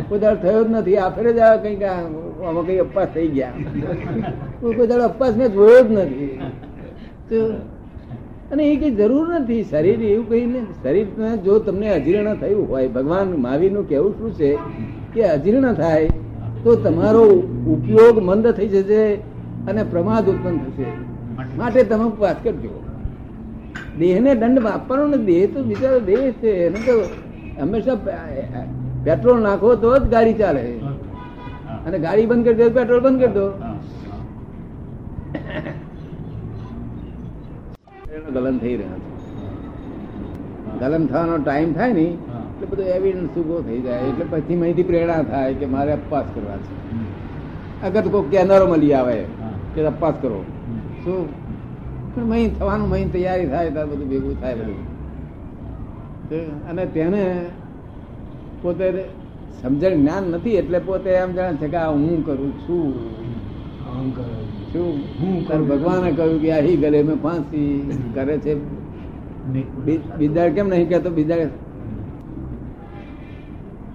કોઈ 0.09 0.21
દાડ 0.25 0.41
થયો 0.43 0.65
જ 0.65 0.69
નથી. 0.71 0.99
આ 0.99 1.11
જ 1.37 1.41
આવે 1.41 1.59
કઈ 1.77 1.85
આમાં 2.47 2.67
કઈ 2.67 2.81
અપવાસ 2.87 3.09
થઈ 3.15 3.29
ગયા. 3.37 3.53
કોઈ 4.61 4.75
કોઈ 4.77 4.89
દાડો 4.91 5.05
અપવાસ 5.05 5.35
મેં 5.37 5.53
જોયો 5.57 5.83
જ 5.87 5.91
નથી. 5.93 6.35
તો 7.29 7.37
અને 8.53 8.63
એ 8.65 8.75
કઈ 8.77 8.95
જરૂર 8.95 9.27
નથી. 9.35 9.63
શરીર 9.65 9.99
એવું 10.05 10.29
કઈ 10.29 10.45
શરીર 10.83 11.07
જો 11.45 11.59
તમને 11.59 11.89
અજીર્ણ 11.91 12.35
થયું 12.35 12.65
હોય, 12.71 12.89
ભગવાન 12.89 13.29
મહાવીરનું 13.45 13.89
કેવું 13.89 14.13
શું 14.19 14.31
છે 14.35 14.51
કે 15.15 15.23
અજીર્ણ 15.29 15.73
થાય, 15.75 16.09
તો 16.65 16.71
તમારો 16.85 17.25
ઉપયોગ 17.75 18.17
મંદ 18.29 18.47
થઈ 18.59 18.69
જશે 18.69 19.03
અને 19.69 19.83
પ્રમાદ 19.93 20.25
ઉત્પન્ન 20.29 20.59
થશે. 20.65 20.89
માટે 21.59 21.81
તમે 21.85 22.05
ઉપવાસ 22.05 22.39
કરજો. 22.45 22.75
દેહને 23.99 24.31
દંડ 24.35 24.67
આપવાનો 24.67 25.05
ને 25.09 25.19
દેહ 25.29 25.43
તો 25.55 25.59
બિચારો 25.63 25.99
દેહ 26.09 26.23
છે. 26.41 26.53
એને 26.67 26.79
તો 26.87 26.95
હંમેશા 27.59 27.97
પેટ્રોલ 29.05 29.39
નાખો 29.43 29.75
તો 29.83 29.91
જ 29.99 30.05
ગાડી 30.15 30.37
ચાલે. 30.41 30.65
અને 31.87 31.97
ગાડી 31.99 32.27
બંધ 32.27 32.45
કરી 32.45 32.59
દો 32.61 32.71
પેટ્રોલ 32.79 33.01
બંધ 33.01 33.21
કરી 33.21 33.35
દો. 33.39 33.47
ગલન 38.21 38.59
થઈ 38.59 38.77
રહ્યો 38.77 38.99
છે. 38.99 39.13
ગલન 40.81 41.07
થવાનો 41.07 41.37
ટાઈમ 41.39 41.73
થાય 41.73 41.93
ને, 41.93 42.03
એટલે 42.03 42.67
બધો 42.67 42.83
એવિડન્સ 42.83 43.39
ઊભો 43.39 43.63
થઈ 43.67 43.81
જાય. 43.81 44.01
એટલે 44.01 44.25
પછી 44.31 44.61
અહીંથી 44.61 44.83
પ્રેરણા 44.83 45.23
થાય 45.23 45.55
કે 45.55 45.67
મારે 45.67 45.93
અપવાસ 45.93 46.25
કરવા 46.35 46.57
છે. 46.57 46.75
અગર 47.87 48.03
કોઈ 48.09 48.29
કેનરો 48.31 48.67
મળી 48.67 48.93
આવે 48.93 49.25
કે 49.75 49.87
અપવાસ 49.87 50.15
કરો. 50.21 50.45
શું? 51.05 51.29
પણ 52.15 52.23
મહી 52.23 52.49
થવાનું 52.49 52.89
મહી 52.89 53.05
તૈયારી 53.05 53.47
થાય 53.47 53.71
ત્યારે 53.71 53.91
બધું 53.91 54.09
ભેગું 54.09 54.41
થાય 54.41 54.55
બધું. 54.55 54.81
અને 56.71 56.87
તેને 56.87 57.47
પોતે 58.63 59.05
સમજણ 59.63 59.95
જ્ઞાન 59.95 60.23
નથી, 60.23 60.51
એટલે 60.51 60.79
પોતે 60.79 61.11
એમ 61.11 61.33
જાણે 61.33 61.57
છે 61.57 61.69
કે 61.69 61.77
આ 61.77 61.91
હું 61.91 62.27
કરું 62.27 62.53
છું. 62.53 62.95
શું? 64.75 64.95
હું 65.19 65.67
ભગવાને 65.69 66.11
કહ્યું 66.13 66.39
કે 66.43 66.51
આહી 66.53 66.77
ગલે 66.77 67.03
મેં 67.03 67.19
ફાંસી 67.23 67.67
કરે 68.15 68.37
છે. 68.39 68.55
બિદાર 70.19 70.49
કેમ 70.51 70.69
નહીં 70.69 70.89
કહેતો? 70.89 71.11
બિદાર 71.11 71.41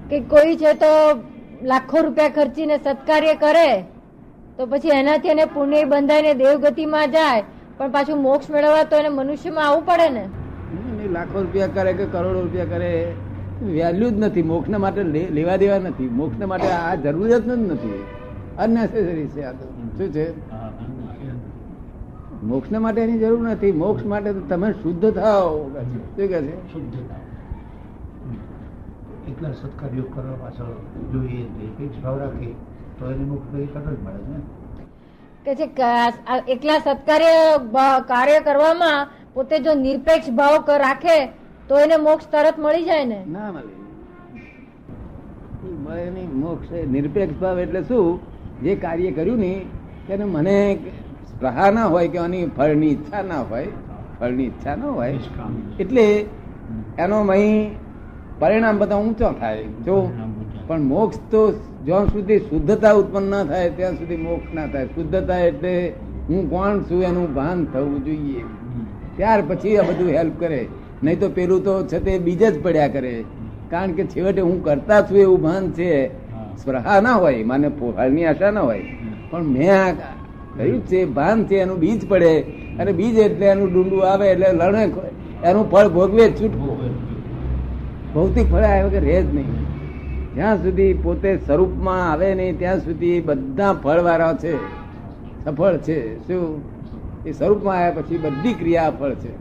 કે 0.10 0.20
કોઈ 0.34 0.56
છે 0.58 0.74
તો 0.84 0.92
લાખો 1.64 1.98
રૂપિયા 2.04 2.36
ખર્ચીને 2.36 2.76
સત્કાર્ય 2.78 3.34
કરે 3.36 3.70
તો 4.58 4.66
પછી 4.66 4.94
એનાથી 4.98 5.32
એને 5.34 5.46
પુણ્ય 5.56 5.82
બંધાઈને 5.86 6.34
દેવગતિમાં 6.34 7.12
જાય 7.12 7.44
પણ 7.78 7.92
પાછું 7.92 8.22
મોક્ષ 8.22 8.50
મેળવવા 8.52 8.84
તો 8.84 8.96
એને 9.02 9.10
મનુષ્યમાં 9.10 9.66
આવવું 9.68 9.84
પડે 9.86 10.08
ને. 10.10 10.24
લાખો 11.14 11.38
રૂપિયા 11.42 11.74
કરે 11.76 11.92
કે 12.00 12.06
કરોડો 12.06 12.40
રૂપિયા 12.42 12.66
કરે 12.66 12.90
વેલ્યુ 13.64 14.10
જ 14.10 14.18
નથી. 14.20 14.44
મોક્ષને 14.44 14.78
માટે 14.78 15.02
લેવા 15.38 15.58
દેવા 15.64 15.80
નથી. 15.80 16.10
મોક્ષને 16.22 16.46
માટે 16.54 16.68
આ 16.68 16.96
જરૂરિયાત 16.96 17.42
જ 17.42 17.60
નથી. 17.74 18.00
અનનેસેસરી 18.60 19.28
છે 19.28 19.44
આ 19.44 19.52
તો. 19.52 19.66
શું 19.98 20.14
છે? 20.14 20.26
મોક્ષ 22.44 22.72
માટે 22.72 23.02
એની 23.02 23.20
જરૂર 23.20 23.42
નથી. 23.50 23.72
મોક્ષ 23.72 24.06
માટે 24.06 24.34
તો 24.34 24.42
તમે 24.50 24.72
શુદ્ધ 24.74 25.06
થાઓ. 25.14 25.70
શું 25.70 26.16
કે 26.16 26.28
છે? 26.28 26.56
શુદ્ધ 26.74 27.00
એટલા 29.30 29.52
સત્કાર્યો 29.52 30.04
કરવા 30.04 30.36
પાછળ 30.36 30.70
જોઈએ 31.12 31.44
કંઈક 31.78 32.04
ભાવ 32.04 32.16
રાખે 32.20 32.50
તો 33.00 33.12
એને 33.12 33.24
મોક્ષ 33.24 33.52
કરી 33.52 33.66
જ 33.66 33.76
મળે 34.06 34.22
ને. 34.30 34.40
કે 35.46 35.52
છે 35.56 35.66
એકલા 36.52 36.78
સત્કાર્ય 36.78 37.34
કાર્ય 38.08 38.40
કરવામાં 38.40 39.08
પોતે 39.34 39.60
જો 39.60 39.74
નિરપેક્ષ 39.74 40.30
ભાવ 40.32 40.56
રાખે 40.78 41.18
તો 41.68 41.80
એને 41.80 41.98
મોક્ષ 41.98 42.26
તરત 42.32 42.60
મળી 42.60 42.84
જાય 42.84 43.06
ને? 43.06 43.20
ના 43.28 43.52
મળે. 43.52 43.74
મોક્ષ 46.26 46.72
નિરપેક્ષ 46.72 47.38
ભાવ 47.42 47.60
એટલે 47.60 47.82
શું? 47.84 48.39
જે 48.64 48.76
કાર્ય 48.76 49.12
કર્યું 49.12 49.40
ને 49.40 49.66
તેને 50.08 50.26
મને 50.26 50.78
સ્પૃહા 51.30 51.72
ના 51.72 51.86
હોય 51.86 52.08
કે 52.08 52.18
એની 52.18 52.46
ફળની 52.46 52.88
ઈચ્છા 52.88 53.22
ના 53.22 53.42
હોય 53.42 53.68
ફળની 54.20 54.44
ઈચ્છા 54.44 54.76
ના 54.76 54.88
હોય 54.88 55.20
એટલે 55.80 56.26
એનો 56.98 57.24
મહી 57.24 57.76
પરિણામ 58.40 58.78
બધા 58.78 58.96
ઊંચો 58.96 59.32
થાય. 59.40 59.64
જો 59.64 60.12
પણ 60.68 60.82
મોક્ષ 60.82 61.20
તો 61.32 61.52
જ્યાં 61.86 62.06
સુધી 62.06 62.40
શુદ્ધતા 62.40 62.92
ઉત્પન્ન 62.92 63.24
ના 63.24 63.44
થાય 63.44 63.70
ત્યાં 63.70 63.94
સુધી 63.94 64.16
મોક્ષ 64.16 64.54
ના 64.54 64.68
થાય. 64.68 64.86
શુદ્ધતા 64.86 65.40
એટલે 65.40 65.94
હું 66.30 66.50
કોણ 66.50 66.80
છું 66.80 67.04
એનું 67.04 67.34
ભાન 67.34 67.66
થવું 67.66 68.06
જોઈએ. 68.06 68.44
ત્યાર 69.18 69.44
પછી 69.48 69.78
આ 69.78 69.82
બધું 69.82 70.10
હેલ્પ 70.10 70.40
કરે. 70.40 70.68
નહીં 71.04 71.20
તો 71.20 71.30
પેલું 71.30 71.64
તો 71.64 71.84
છે 71.84 72.00
તે 72.00 72.20
બીજ 72.20 72.44
જ 72.44 72.64
પડ્યા 72.64 72.88
કરે. 72.88 73.24
કારણ 73.70 73.92
કે 73.92 74.04
છેવટે 74.04 74.42
હું 74.42 74.64
કરતા 74.64 75.02
છું 75.02 75.18
એવું 75.18 75.42
ભાન 75.42 75.72
છે. 75.72 76.12
સ્પૃહા 76.62 77.02
ના 77.02 77.14
હોય 77.14 77.44
મને 77.44 77.70
ફળની 77.70 78.26
આશા 78.26 78.52
ના 78.52 78.62
હોય. 78.62 78.86
પણ 79.30 79.44
મેં 79.44 79.98
કહ્યું 80.58 80.86
છે 80.86 81.06
ભાન 81.06 81.46
છે 81.46 81.56
એનું 81.56 81.80
બીજ 81.80 82.10
પડે. 82.10 82.42
અને 82.80 82.92
બીજ 82.92 83.16
એટલે 83.16 83.46
એનું 83.46 83.74
ડુંડું 83.74 84.12
આવે 84.12 84.32
એટલે 84.32 84.52
લણે 84.54 84.92
એનું 85.44 85.72
ફળ 85.72 85.88
ભોગવે 85.88 86.30
જ 86.30 86.42
છૂટવું 86.42 87.00
ભૌતિક 88.14 88.52
ફળ 88.52 88.62
આવ્યા 88.62 88.86
વગર 88.86 89.00
રહે 89.00 89.22
જ 89.22 89.36
નહીં. 89.36 89.70
જ્યાં 90.36 90.64
સુધી 90.64 90.94
પોતે 90.94 91.38
સ્વરૂપમાં 91.38 92.12
આવે 92.12 92.36
નહીં 92.36 92.60
ત્યાં 92.60 92.80
સુધી 92.80 93.22
બધા 93.22 93.74
ફળવાળા 93.74 94.34
છે. 94.34 94.56
સફળ 95.46 95.78
છે. 95.78 96.28
શું? 96.28 96.62
એ 97.26 97.32
સ્વરૂપમાં 97.32 97.78
આવ્યા 97.78 97.92
પછી 97.92 98.18
બધી 98.18 98.54
ક્રિયા 98.54 98.90
ફળ 98.90 99.14
છે. 99.14 99.32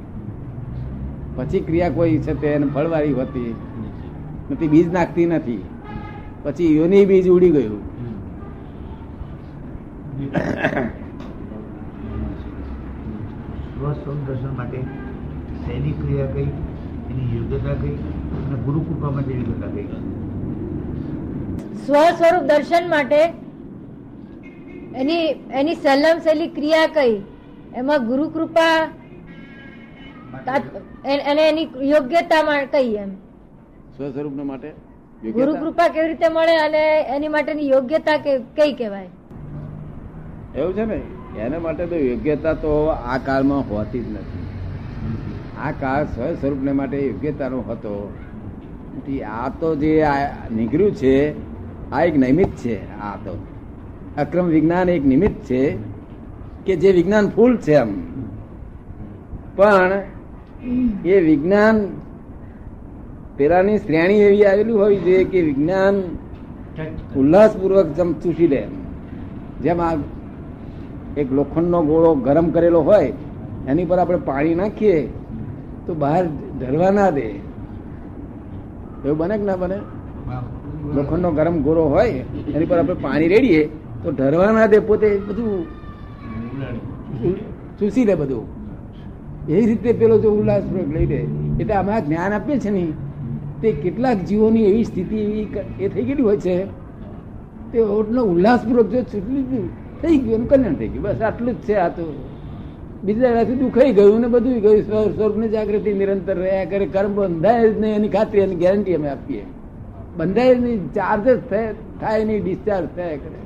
પછી 1.36 1.60
ક્રિયા 1.60 1.90
કોઈ 1.90 2.18
છે 2.18 2.40
તે 2.40 2.46
એને 2.46 2.66
ફળવાળી 2.66 3.12
હોતી. 3.12 3.54
નથી 4.50 4.68
બીજ 4.68 4.92
નાખતી 4.92 5.26
નથી. 5.26 5.64
પછી 6.44 6.76
યોની 6.76 7.06
બીજ 7.06 7.26
ઉડી 7.28 7.52
ગયું. 7.52 7.82
સ્વસ્વરૂપ 13.72 14.20
દર્શન 14.26 14.54
માટે 14.56 14.78
શૈલી 15.64 15.94
ક્રિયા 15.94 16.32
કઈ 16.32 16.46
એની 17.10 17.26
યોગ્યતા 17.34 17.76
કઈ 17.82 17.94
અને 18.38 18.56
ગુરુ 18.66 18.80
કૃપા 18.82 19.10
માટે 19.10 19.32
યોગ્યતા 19.32 19.70
કઈ 19.74 19.86
સ્વ 21.82 21.94
સ્વરૂપ 22.18 22.44
દર્શન 22.50 22.84
માટે 22.88 23.20
એની 24.94 25.22
એની 25.52 25.76
સલમ 25.76 26.16
સહેલી 26.20 26.50
ક્રિયા 26.50 26.90
કઈ 26.90 27.14
એમાં 27.74 28.06
ગુરુ 28.06 28.26
કૃપા 28.30 28.76
અને 31.26 31.42
એની 31.44 31.66
યોગ્યતા 31.90 32.42
માં 32.42 32.68
કઈ 32.68 32.96
એમ? 32.96 33.10
સ્વસ્વરૂપ 33.96 34.34
માટે? 34.44 34.70
ગુરુ 35.22 35.52
કૃપા 35.54 35.88
કેવી 35.88 36.08
રીતે 36.08 36.28
મળે 36.28 36.56
અને 36.56 36.82
એની 37.16 37.28
માટેની 37.28 37.68
યોગ્યતા 37.68 38.16
કઈ 38.56 38.72
કહેવાય? 38.72 39.08
એવું 40.56 40.72
છે 40.74 40.84
ને 40.84 40.98
એના 41.46 41.58
માટે 41.58 41.86
તો 41.86 41.96
યોગ્યતા 41.96 42.54
તો 42.54 42.86
આ 42.86 43.18
કાળમાં 43.18 43.60
હોતી 43.60 44.00
જ 44.00 44.08
નથી. 44.12 44.44
આ 45.64 45.70
કાળ 45.70 46.04
સ્વ 46.04 46.32
સ્વરૂપને 46.40 46.72
માટે 46.72 47.06
યોગ્યતાનો 47.06 47.60
હતો. 47.60 47.94
આ 49.26 49.48
તો 49.48 49.76
જે 49.76 50.02
આ 50.02 50.16
નીકળ્યું 50.56 50.94
છે 50.94 51.14
આ 51.92 52.02
એક 52.02 52.16
નિમિત્ત 52.16 52.56
છે 52.56 52.76
આ 53.00 53.16
તો. 53.16 53.34
અક્રમ 54.18 54.46
વિજ્ઞાન 54.46 54.88
એક 54.88 55.04
નિમિત્ત 55.06 55.38
છે 55.44 55.76
કે 56.66 56.76
જે 56.76 56.92
વિજ્ઞાન 56.92 57.28
ફૂલ 57.28 57.56
છે 57.56 57.74
એમ. 57.74 57.90
પણ 59.56 59.92
એ 61.04 61.20
વિજ્ઞાન 61.20 61.76
પેલાની 63.38 63.78
શ્રેણી 63.78 64.20
એવી 64.20 64.44
આવેલી 64.44 64.72
હોવી 64.72 64.96
જોઈએ 64.96 65.24
કે 65.24 65.42
વિજ્ઞાન 65.42 65.96
ઉલ્લાસપૂર્વક 67.16 67.88
જમ 67.96 68.10
ચૂસી 68.12 68.46
લે. 68.46 68.62
જેમ 69.62 69.80
આ 69.80 69.96
એક 71.16 71.28
લોખંડનો 71.32 71.82
ગોળો 71.82 72.10
ગરમ 72.14 72.50
કરેલો 72.50 72.80
હોય, 72.80 73.12
એની 73.68 73.84
પર 73.84 73.98
આપણે 73.98 74.18
પાણી 74.24 74.54
નાખીએ, 74.54 74.98
તો 75.86 75.94
બહાર 75.94 76.24
ઢરવા 76.60 76.90
ના 76.90 77.10
દે. 77.10 77.26
એવું 79.04 79.18
બને 79.18 79.34
કે 79.38 79.44
ના 79.44 79.56
બને? 79.56 79.78
લોખંડનો 80.94 81.30
ગરમ 81.32 81.56
ગોળો 81.62 81.84
હોય, 81.94 82.22
એની 82.54 82.66
પર 82.66 82.78
આપણે 82.78 82.94
પાણી 83.06 83.28
રેડીએ, 83.28 83.62
તો 84.04 84.08
ઢરવા 84.10 84.52
ના 84.52 84.66
દે 84.66 84.78
પોતે, 84.78 85.10
બધું 85.18 85.66
ચૂસી 87.78 88.04
લે 88.04 88.14
બધું. 88.14 88.44
એ 89.48 89.66
રીતે 89.66 89.90
પેલો 89.92 90.18
જો 90.18 90.28
ઉલ્લાસપૂર્વક 90.30 90.90
લઈ 90.96 91.06
લે. 91.06 91.20
એટલે 91.60 91.74
અમે 91.74 91.92
જ્ઞાન 92.06 92.32
આપીએ 92.32 92.58
છે 92.58 92.70
ને 92.70 92.82
તે 93.62 93.72
કેટલાક 93.72 94.16
જીવોની 94.16 94.64
એવી 94.64 94.84
સ્થિતિ 94.84 95.16
એવી 95.16 95.46
એ 95.80 95.88
થઈ 95.88 96.02
ગયેલી 96.02 96.22
હોય 96.22 96.36
છે. 96.36 96.64
તે 97.72 97.78
ઓટલો 97.78 98.24
ઉલ્લાસપૂર્વક 98.24 98.86
જો 98.88 99.02
છૂટલી 99.02 99.68
થઈ 100.02 100.18
ગયું, 100.18 100.34
એનું 100.34 100.48
કલ્યાણ 100.48 100.74
થઈ 100.74 100.88
ગયું. 100.88 101.04
બસ 101.04 101.22
આટલું 101.22 101.54
જ 101.54 101.56
છે 101.56 101.74
આ 101.74 101.88
તો. 101.88 102.28
બીજા 103.04 103.28
દાડાથી 103.28 103.54
દુખાઈ 103.54 103.92
ગયું 103.92 104.20
ને 104.20 104.28
બધું 104.28 104.52
ગયું. 104.52 104.82
સ્વ- 104.82 105.16
સ્વરૂપની 105.16 105.48
જાગૃતિ 105.48 105.92
નિરંતર 105.92 106.34
રહ્યા 106.34 106.64
કરે, 106.64 106.86
કર્મ 106.86 107.14
બંધાય 107.16 107.72
જ 107.72 107.80
નહીં, 107.80 107.94
એની 107.94 108.08
ખાતરી 108.08 108.40
એની 108.40 108.54
ગેરંટી 108.54 108.94
અમે 108.94 109.08
આપીએ. 109.08 109.46
બંધાય 110.16 110.54
જ 110.54 110.60
નહીં 110.60 110.92
ચાર્જ 110.92 111.28
જ 111.28 111.38
થાય 112.00 112.24
નહીં 112.24 112.44
ડિસ્ચાર્જ 112.44 112.88
થયા 112.96 113.06
કરે. 113.06 113.38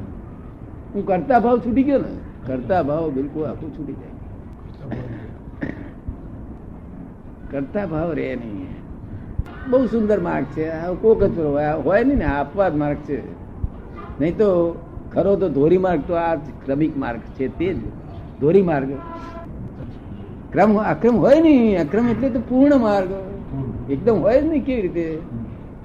હું 0.94 1.06
કરતા 1.06 1.38
ભાવ 1.38 1.58
છૂટી 1.58 1.82
ગયો 1.82 1.98
ને, 1.98 2.46
કરતા 2.46 2.82
ભાવ 2.82 3.10
બિલકુલ 3.10 3.44
આખું 3.44 3.78
છૂટી 3.78 3.92
જાય. 3.92 4.12
કરતા 7.50 7.86
ભાવ 7.86 8.12
રહે 8.12 8.34
નહીં. 8.34 8.81
બહુ 9.70 9.86
સુંદર 9.86 10.20
માર્ગ 10.20 10.44
છે. 10.44 10.70
કોક 11.00 11.24
જ 11.24 11.38
હોય. 11.38 12.04
નહીં 12.04 12.18
ને 12.18 12.24
આપવા 12.24 12.68
જ 12.68 12.74
માર્ગ 12.74 12.96
છે. 12.96 13.22
નહીં 14.20 14.36
તો 14.36 14.78
ખરો 15.12 15.36
તો 15.36 15.48
ધોરી 15.48 15.78
માર્ગ 15.78 16.02
તો 16.06 16.14
આ 16.14 16.34
ક્રમિક 16.34 16.96
માર્ગ 16.96 17.20
છે 17.20 17.48
તે 17.48 17.74
જ. 17.74 17.76
ધોરી 18.40 18.62
માર્ગ. 18.62 18.88
ક્રમ 20.52 20.82
અક્રમ 20.82 21.16
હોય 21.16 21.40
નહીં. 21.40 21.80
અક્રમ 21.80 22.08
એટલે 22.08 22.30
તો 22.30 22.40
પૂર્ણ 22.40 22.76
માર્ગ. 22.76 23.10
એકદમ 23.90 24.14
હોય 24.14 24.40
જ 24.40 24.44
નહીં 24.44 24.64
કેવી 24.64 24.82
રીતે? 24.82 25.18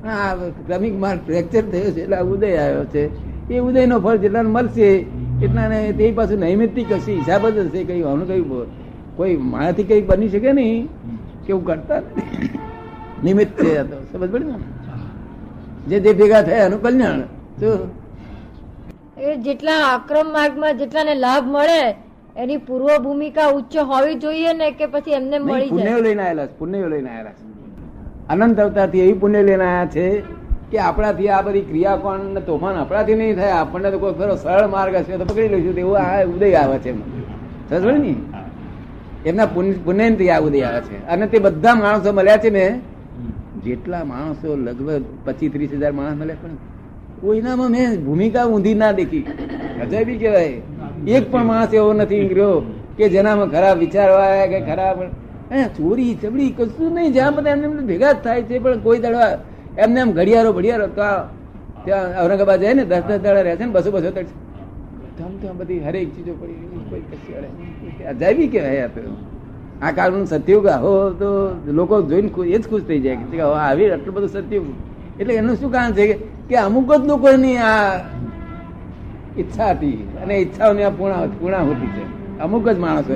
આ 0.07 0.35
ક્રમિક 0.35 0.99
માર્ગ 0.99 1.19
ફ્રેક્ચર 1.19 1.61
થયો 1.61 1.91
છે, 1.91 2.03
એટલે 2.03 2.19
ઉદય 2.19 2.55
આવ્યો 2.55 2.85
છે. 2.85 3.27
એ 3.53 3.59
ઉદયનો 3.59 3.99
ફળ 3.99 4.15
જેટલાને 4.15 4.49
મળશે, 4.49 5.05
એટલાને 5.43 5.91
તે 5.91 6.11
પાછું 6.11 6.39
નૈમિત્તિક 6.39 6.91
હશે, 6.91 7.13
હિસાબ 7.13 7.49
જ 7.49 7.57
હશે. 7.57 7.83
કઈ 7.83 8.01
આનું 8.01 8.27
કઈ 8.27 8.41
કોઈ 9.15 9.37
મારાથી 9.37 9.83
કઈ 9.83 10.01
બની 10.01 10.29
શકે 10.29 10.51
નહીં. 10.51 10.85
કે 10.85 11.49
એવું 11.49 11.65
કરતા? 11.65 11.97
નથી. 11.97 12.59
નિમિત્ત 13.23 13.51
છે 13.55 13.71
સમજ 14.11 14.29
પડી 14.31 14.45
ને? 14.45 14.57
જે 15.87 15.97
જે 15.99 16.11
ભેગા 16.13 16.43
થયા 16.43 16.65
એનું 16.65 16.81
કલ્યાણ. 16.81 17.21
એ 19.17 19.37
જેટલા 19.37 19.81
આક્રમ 19.93 20.27
માર્ગમાં 20.31 20.77
જેટલાને 20.77 21.13
લાભ 21.25 21.45
મળે 21.47 21.81
એની 22.35 22.57
પૂર્વ 22.57 22.89
ભૂમિકા 23.03 23.49
ઉચ્ચ 23.51 23.73
હોવી 23.91 24.15
જોઈએ 24.15 24.51
ને 24.53 24.67
કે 24.71 24.85
પછી 24.87 25.15
એમને 25.19 25.37
મળી 25.39 25.69
પુણ્ય 25.69 25.95
લઈને 26.01 26.23
આવેલા 26.23 26.47
પુણ્ય 26.59 26.87
લઈને 26.89 27.09
આવેલા 27.09 27.31
છે. 27.31 27.43
અનંત 28.29 28.59
અવતારથી 28.59 29.01
એવી 29.01 29.19
પુણ્ય 29.23 29.41
લઈને 29.43 29.65
આવ્યા 29.65 29.87
છે 29.87 30.05
કે 30.71 30.77
આપણાથી 30.79 31.29
આ 31.29 31.41
બધી 31.41 31.61
ક્રિયા 31.61 31.97
કોણ 31.97 32.21
તોફાન 32.47 32.75
આપણાથી 32.77 33.15
નહીં 33.15 33.35
થાય 33.35 33.55
આપણને 33.61 33.89
તો 33.91 33.99
કોઈ 33.99 34.15
ખરો 34.19 34.35
સરળ 34.35 34.67
માર્ગ 34.67 34.93
હશે 34.95 35.17
તો 35.17 35.25
પકડી 35.25 35.49
લઈશું 35.53 35.73
તો 35.75 35.81
એવું 35.81 35.97
આ 35.97 36.25
ઉદય 36.25 36.47
આવે 36.61 36.77
છે 36.79 36.91
સમજ 37.69 37.85
ને? 38.03 38.13
એમના 39.25 39.47
પુણ્ય 39.55 39.73
પુણ્યથી 39.85 40.29
આ 40.31 40.41
ઉદય 40.47 40.63
આવે 40.67 40.81
છે. 40.87 40.97
અને 41.07 41.25
તે 41.27 41.37
બધા 41.39 41.75
માણસો 41.75 42.09
મળ્યા 42.13 42.37
છે 42.37 42.49
ને 42.49 42.65
જેટલા 43.67 44.03
માણસો 44.13 44.49
લગભગ 44.65 45.03
પચીસ 45.25 45.51
ત્રીસ 45.53 45.71
હજાર 45.75 45.93
માણસ 45.99 46.17
મળે 46.21 46.35
પણ 46.41 46.57
કોઈનામાં 47.21 47.69
મેં 47.75 47.89
ભૂમિકા 48.05 48.45
ઊંધી 48.53 48.77
ના 48.81 48.91
દેખી. 48.99 49.25
અજાયબી 49.83 50.17
કહેવાય. 50.23 50.55
એક 51.15 51.23
પણ 51.31 51.45
માણસ 51.51 51.71
એવો 51.77 51.91
નથી 51.93 52.27
રહ્યો 52.29 52.57
કે 52.97 53.05
જેનામાં 53.15 53.49
ખરાબ 53.55 53.77
વિચાર 53.83 54.09
આવ્યા 54.09 54.51
કે 54.53 54.59
ખરાબ. 54.69 54.99
ચોરી, 55.77 56.13
ચબડી 56.21 56.51
કશું 56.57 56.89
નહીં. 56.95 57.11
જ્યાં 57.13 57.35
બધા 57.35 57.55
એમને 57.67 57.83
ભેગા 57.91 58.13
જ 58.13 58.17
થાય 58.23 58.41
છે, 58.47 58.55
પણ 58.59 58.79
કોઈ 58.85 58.99
દડવા 59.03 59.29
એમને 59.83 59.99
એમ 59.99 60.09
ઘડિયાળો 60.17 60.51
ઘડિયાળો 60.57 60.87
તો 60.87 61.07
ત્યાં 61.85 62.09
ઔરંગાબાદ 62.23 62.59
જાય 62.61 62.75
ને, 62.79 62.83
દસ 62.91 63.03
દસ 63.09 63.19
દાડા 63.25 63.43
રહે 63.47 63.53
છે 63.55 63.65
ને, 63.65 63.71
બસો 63.71 63.89
બસો 63.91 64.09
તડશે 64.11 64.35
ધમ 65.17 65.33
ધમ 65.41 65.55
બધી 65.59 65.81
હરેક 65.87 66.07
ચીજો 66.15 66.33
પડી 66.41 66.59
કોઈ 66.89 67.03
કશી. 67.11 68.05
અજાયબી 68.11 68.49
કહેવાય 68.53 68.81
આ 68.87 68.91
તો 68.95 69.01
આ 69.81 69.91
કાળનું 69.91 70.25
સત્યુગ 70.25 70.67
હો 70.67 71.09
તો 71.09 71.25
લોકો 71.71 72.01
જોઈને 72.01 72.47
એ 72.47 72.57
જ 72.57 72.69
ખુશ 72.69 72.81
થઈ 72.81 72.99
જાય 72.99 73.15
કે 73.15 73.41
આવી 73.41 73.91
આટલું 73.91 74.15
બધું 74.15 74.29
સત્યુગ. 74.29 74.65
એટલે 75.19 75.33
એનું 75.33 75.55
શું 75.55 75.71
કારણ 75.71 75.93
છે 75.93 76.13
કે- 76.49 76.55
અમુક 76.55 76.93
જ 76.95 77.05
લોકોની 77.05 77.57
આ 77.57 77.97
ઈચ્છા 79.37 79.69
હતી 79.69 80.07
અને 80.21 80.35
ઈચ્છાઓની 80.35 80.83
આ 80.83 80.89
પૂર્ણ 80.89 81.29
પૂર્ણાહુતિ 81.39 81.87
છે. 81.87 82.39
અમુક 82.39 82.69
જ 82.69 82.77
માણસો 82.77 83.13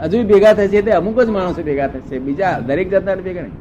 હજુ 0.00 0.22
ભેગા 0.28 0.52
થશે 0.52 0.82
તે 0.82 0.90
અમુક 0.90 1.20
જ 1.20 1.28
માણસો 1.28 1.62
ભેગા 1.62 1.86
થશે. 1.86 2.18
બીજા 2.18 2.58
દરેક 2.58 2.90
જાતના 2.90 3.14
ભેગા 3.14 3.42
નહીં. 3.42 3.52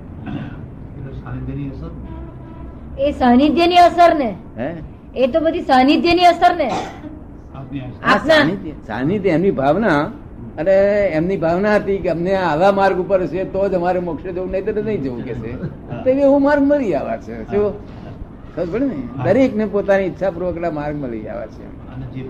એ 3.00 3.12
સાનિધ્યની 3.12 3.76
અસર 3.76 4.16
ને? 4.16 4.36
હે? 4.58 4.74
એ 5.16 5.28
તો 5.28 5.40
બધી 5.40 5.62
સાનિધ્યની 5.62 6.26
અસર 6.26 6.56
ને? 6.56 6.72
સાનિધ્ય 8.88 9.30
એમની 9.30 9.52
ભાવના 9.52 10.12
અને 10.58 10.76
એમની 11.08 11.38
ભાવના 11.38 11.76
હતી 11.76 11.98
કે 11.98 12.10
અમને 12.10 12.36
આવા 12.36 12.72
માર્ગ 12.72 13.00
ઉપર 13.00 13.28
છે 13.28 13.44
તો 13.44 13.70
જ 13.70 13.74
અમારે 13.74 14.00
મોક્ષે 14.00 14.34
જવું 14.34 14.52
નહીં 14.52 14.66
તો 14.66 14.82
નહીં 14.82 15.02
જવું 15.02 15.24
કે 15.24 15.34
છે. 15.34 15.52
તો 16.04 16.10
એવો 16.10 16.40
માર્ગ 16.40 16.64
મળી 16.64 16.96
આવ્યા 16.96 17.18
છે 17.18 17.46
શું? 17.46 17.74
ખબર 18.56 18.66
પડે 18.66 18.86
ને? 18.86 18.96
દરેક 19.24 19.56
ને 19.56 19.66
પોતાની 19.66 20.04
ઈચ્છા 20.04 20.32
પૂર્વક 20.32 20.74
માર્ગ 20.74 20.96
મળી 20.96 21.28
આવ્યા 21.28 21.48
છે. 21.48 21.64
અને 21.64 22.06
જે 22.06 22.30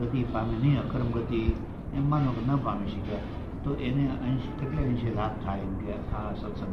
ગતિ 0.00 0.24
પામે 0.32 0.54
નહીં 0.62 0.78
અકર્મ 0.78 1.10
ગતિ 1.10 1.54
એમ 1.96 2.08
માનો 2.08 2.30
કે 2.30 2.40
ન 2.48 2.56
પામી 2.56 2.88
શક્યા 2.88 3.26
તો 3.64 3.70
એને 3.74 4.04
અંશ 4.06 4.48
કેટલા 4.60 4.82
અંશે 4.82 5.10
લાભ 5.16 5.44
થાય 5.44 5.60
એમ 5.60 5.74
કે 5.76 5.92
આ 5.92 6.34
સત્સંગ 6.34 6.72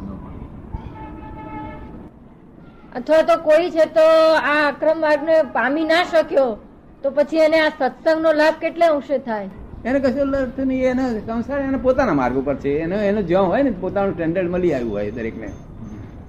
અથવા 2.96 3.22
તો 3.22 3.38
કોઈ 3.44 3.70
છે 3.70 3.86
તો 3.86 4.08
આ 4.36 4.68
અક્રમ 4.68 5.00
માર્ગને 5.00 5.44
પામી 5.54 5.84
ના 5.84 6.04
શક્યો 6.04 6.58
તો 7.04 7.12
પછી 7.12 7.38
એને 7.38 7.60
આ 7.60 7.70
સત્સંગનો 7.70 8.32
લાભ 8.32 8.54
કેટલા 8.62 8.88
અંશે 8.88 9.18
થાય? 9.18 9.50
એને 9.86 10.00
કશું 10.00 10.36
અર્થ 10.36 10.60
નહીં, 10.60 10.84
એને 10.84 11.20
સંસાર 11.20 11.60
એને 11.60 11.78
પોતાના 11.78 12.14
માર્ગ 12.14 12.36
ઉપર 12.36 12.56
છે. 12.56 12.70
એનો 12.70 12.96
એનો 12.96 13.22
જ્યાં 13.22 13.48
હોય 13.48 13.64
ને 13.64 13.72
પોતાનું 13.72 14.14
સ્ટેન્ડર્ડ 14.14 14.50
મળી 14.50 14.74
આવ્યું 14.74 14.94
હોય 14.94 15.12
દરેકને. 15.12 15.48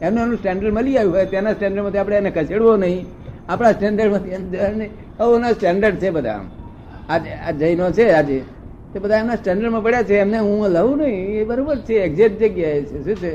એમનું 0.02 0.24
એનું 0.24 0.36
સ્ટેન્ડર્ડ 0.36 0.72
મળી 0.72 0.98
આવ્યું 0.98 1.14
હોય, 1.14 1.26
તેના 1.26 1.52
સ્ટેન્ડર્ડમાંથી 1.52 1.98
આપણે 1.98 2.16
એને 2.16 2.30
કચેડવો 2.30 2.76
નહીં. 2.76 3.06
આપણા 3.48 3.72
સ્ટેન્ડર્ડમાંથી 3.72 4.30
એના 4.30 5.52
સ્ટેન્ડર્ડ 5.52 5.94
છે 5.94 6.10
બધા. 6.10 6.40
આજે 7.08 7.30
આ 7.30 7.50
જૈનો 7.50 7.90
છે 7.90 8.10
આજે. 8.10 8.42
તે 8.92 8.98
બધા 8.98 9.16
એમના 9.16 9.34
સ્ટેન્ડર્ડમાં 9.34 9.82
પડ્યા 9.82 10.02
છે. 10.02 10.14
એમને 10.14 10.38
હું 10.38 10.68
લઉં 10.68 10.98
નહીં. 10.98 11.40
એ 11.40 11.44
બરોબર 11.44 11.76
છે. 11.76 11.94
એક્ઝેક્ટ 11.94 12.42
જગ્યાએ 12.42 12.82
છે. 12.82 13.04
શું 13.04 13.14
છે? 13.14 13.34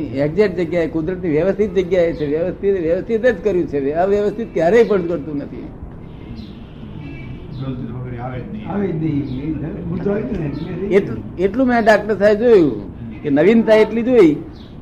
એક્ઝેક્ટ 0.00 0.56
જગ્યાએ 0.56 0.86
કુદરતી 0.86 1.28
વ્યવસ્થિત 1.28 1.74
જગ્યાએ 1.74 2.12
છે. 2.12 2.26
વ્યવસ્થિત 2.26 2.80
વ્યવસ્થિત 2.80 3.26
જ 3.26 3.44
કર્યું 3.44 3.66
છે. 3.66 3.92
અવ્યવસ્થિત 3.92 4.54
ક્યારેય 4.54 4.84
પણ 4.84 5.06
કરતું 5.06 5.36
નથી. 5.36 5.68
એટલું 10.90 11.36
એટલું 11.38 11.66
મેં 11.66 11.84
ડાક્ટર 11.84 12.18
સાહેબ 12.18 12.38
જોયું 12.38 12.78
કે 13.22 13.30
નવીનતા 13.30 13.74
એટલી 13.74 14.02
જોઈ 14.02 14.34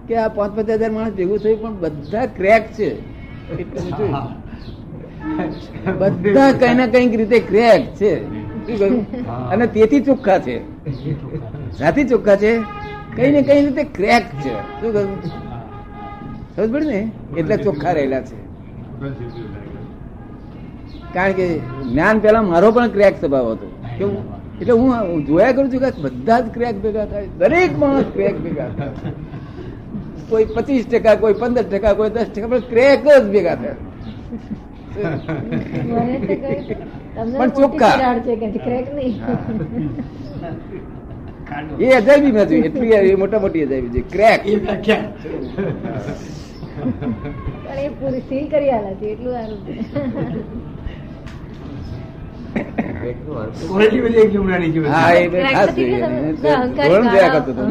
કે 0.09 0.16
આ 0.16 0.28
પાંચ 0.28 0.52
પચાસ 0.59 0.78
હજાર 0.78 0.90
માણસ 0.90 1.12
ભેગું 1.12 1.38
થયું 1.38 1.61
પણ 1.61 1.74
બધા 1.80 2.26
ક્રેક 2.26 2.72
છે. 2.72 2.90
બધા 5.98 6.52
કઈ 6.52 6.74
ના 6.74 6.87
કંઈક 6.87 7.14
રીતે 7.14 7.38
ક્રેક 7.40 7.83
છે? 7.94 8.12
અને 9.50 9.66
તેથી 9.66 10.00
ચોખ્ખા 10.00 10.38
છે. 10.38 10.61
સાથી 11.70 12.04
ચોખ્ખા 12.04 12.37
છે. 12.37 12.59
કઈ 13.16 13.30
ને 13.30 13.42
કઈ 13.42 13.66
રીતે 13.66 13.85
ક્રેક 13.85 14.22
છે. 14.22 14.54
શું 14.80 14.92
કહ્યું? 14.92 15.22
સમજ 16.56 16.72
પડી 16.72 16.87
ને? 16.87 17.11
એટલે 17.37 17.56
ચોખ્ખા 17.56 17.92
રહેલા 17.92 18.20
છે. 18.20 18.38
કારણ 21.14 21.34
કે 21.38 21.46
જ્ઞાન 21.90 22.16
પેલા 22.24 22.44
મારો 22.52 22.68
પણ 22.76 22.90
ક્રેક 22.96 23.14
સ્વભાવ 23.22 23.46
હતો. 23.52 23.66
કેવું 23.98 24.22
એટલે 24.60 24.74
હું 24.80 25.20
જોયા 25.28 25.54
કરું 25.56 25.68
છું 25.72 25.80
કે 25.84 25.90
બધા 26.04 26.40
જ 26.40 26.46
ક્રેક 26.56 26.76
ભેગા 26.84 27.06
થાય. 27.12 27.28
દરેક 27.40 27.72
માણસ 27.82 28.08
ક્રેક 28.16 28.36
ભેગા 28.44 28.70
થાય. 28.78 28.94
કોઈ 30.30 30.46
પચીસ 30.56 30.84
ટકા 30.90 31.16
કોઈ 31.22 31.36
પંદર 31.42 31.64
ટકા 31.70 31.94
કોઈ 32.00 32.12
દસ 32.16 32.28
ટકા 32.34 32.50
પણ 32.52 32.64
ક્રેક 32.72 32.98
જ 33.06 33.08
ભેગા 33.34 33.56
થાય. 33.62 33.76
પણ 37.38 37.50
ચોખ્ખા. 37.58 37.94
તિરાડ 37.96 38.20
છે 38.26 38.34
કે 38.40 38.48
ક્રેક 38.66 38.86
નહીં? 38.96 39.14
એ 41.84 41.86
અજાયબી 41.98 42.32
નથી 42.32 42.62
એટલી 42.68 43.16
મોટા 43.22 43.40
મોટી 43.44 43.64
અજાયબી 43.66 43.92
છે. 43.96 44.02
ક્રેક 44.14 44.40
પણ 47.64 47.78
એ 47.84 47.88
પૂરી 48.00 48.24
સીલ 48.28 48.46
કરી 48.52 48.70
આલા 48.76 48.94
છે 49.00 49.06
એટલું 49.12 49.32
સારું 49.36 49.60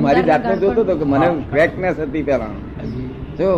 મારી 0.04 0.26
જાતને 0.30 0.56
જોતો 0.62 0.82
હતો 0.82 0.96
કે 1.00 1.06
મને 1.12 1.28
ક્રેકનેસ 1.52 1.98
હતી 2.00 2.24
પેલા 2.24 2.54
જો 3.39 3.50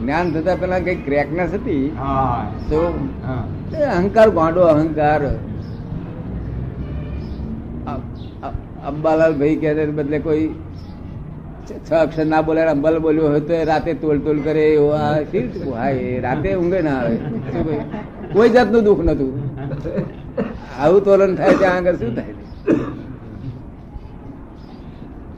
જ્ઞાન 0.00 0.26
થતા 0.34 0.56
પેલા 0.62 0.80
કઈ 0.86 0.98
ક્રેકનેસ 1.06 1.50
હતી. 1.54 1.84
તો 2.70 2.80
અહંકાર 3.98 4.28
ગાંડો 4.38 4.62
અહંકાર. 4.72 5.20
અંબાલાલ 8.90 9.32
ભાઈ 9.40 9.56
કહે 9.62 9.86
બદલે 9.98 10.18
કોઈ 10.26 10.46
છ 11.86 11.90
અક્ષર 11.98 12.26
ના 12.26 12.42
બોલે 12.42 12.60
અંબાલ 12.74 12.96
બોલ્યો 13.06 13.28
હોય 13.32 13.42
તો 13.48 13.54
રાતે 13.70 13.92
તોલ 14.02 14.18
તોલ 14.26 14.38
કરે 14.46 14.64
એવો 14.74 14.88
રીતે 15.32 15.58
પોહાય? 15.64 16.00
એ 16.14 16.20
રાતે 16.26 16.48
ઊંઘે 16.54 16.80
ના 16.88 16.98
આવે. 17.00 17.16
કોઈ 18.32 18.50
જાતનું 18.56 18.82
દુઃખ 18.88 19.02
નતું 19.08 19.30
આવું 20.78 21.04
તોલન 21.04 21.34
થાય 21.34 21.54
ત્યાં 21.54 21.76
આગળ 21.76 21.94
શું 21.94 22.14
થાય? 22.14 22.24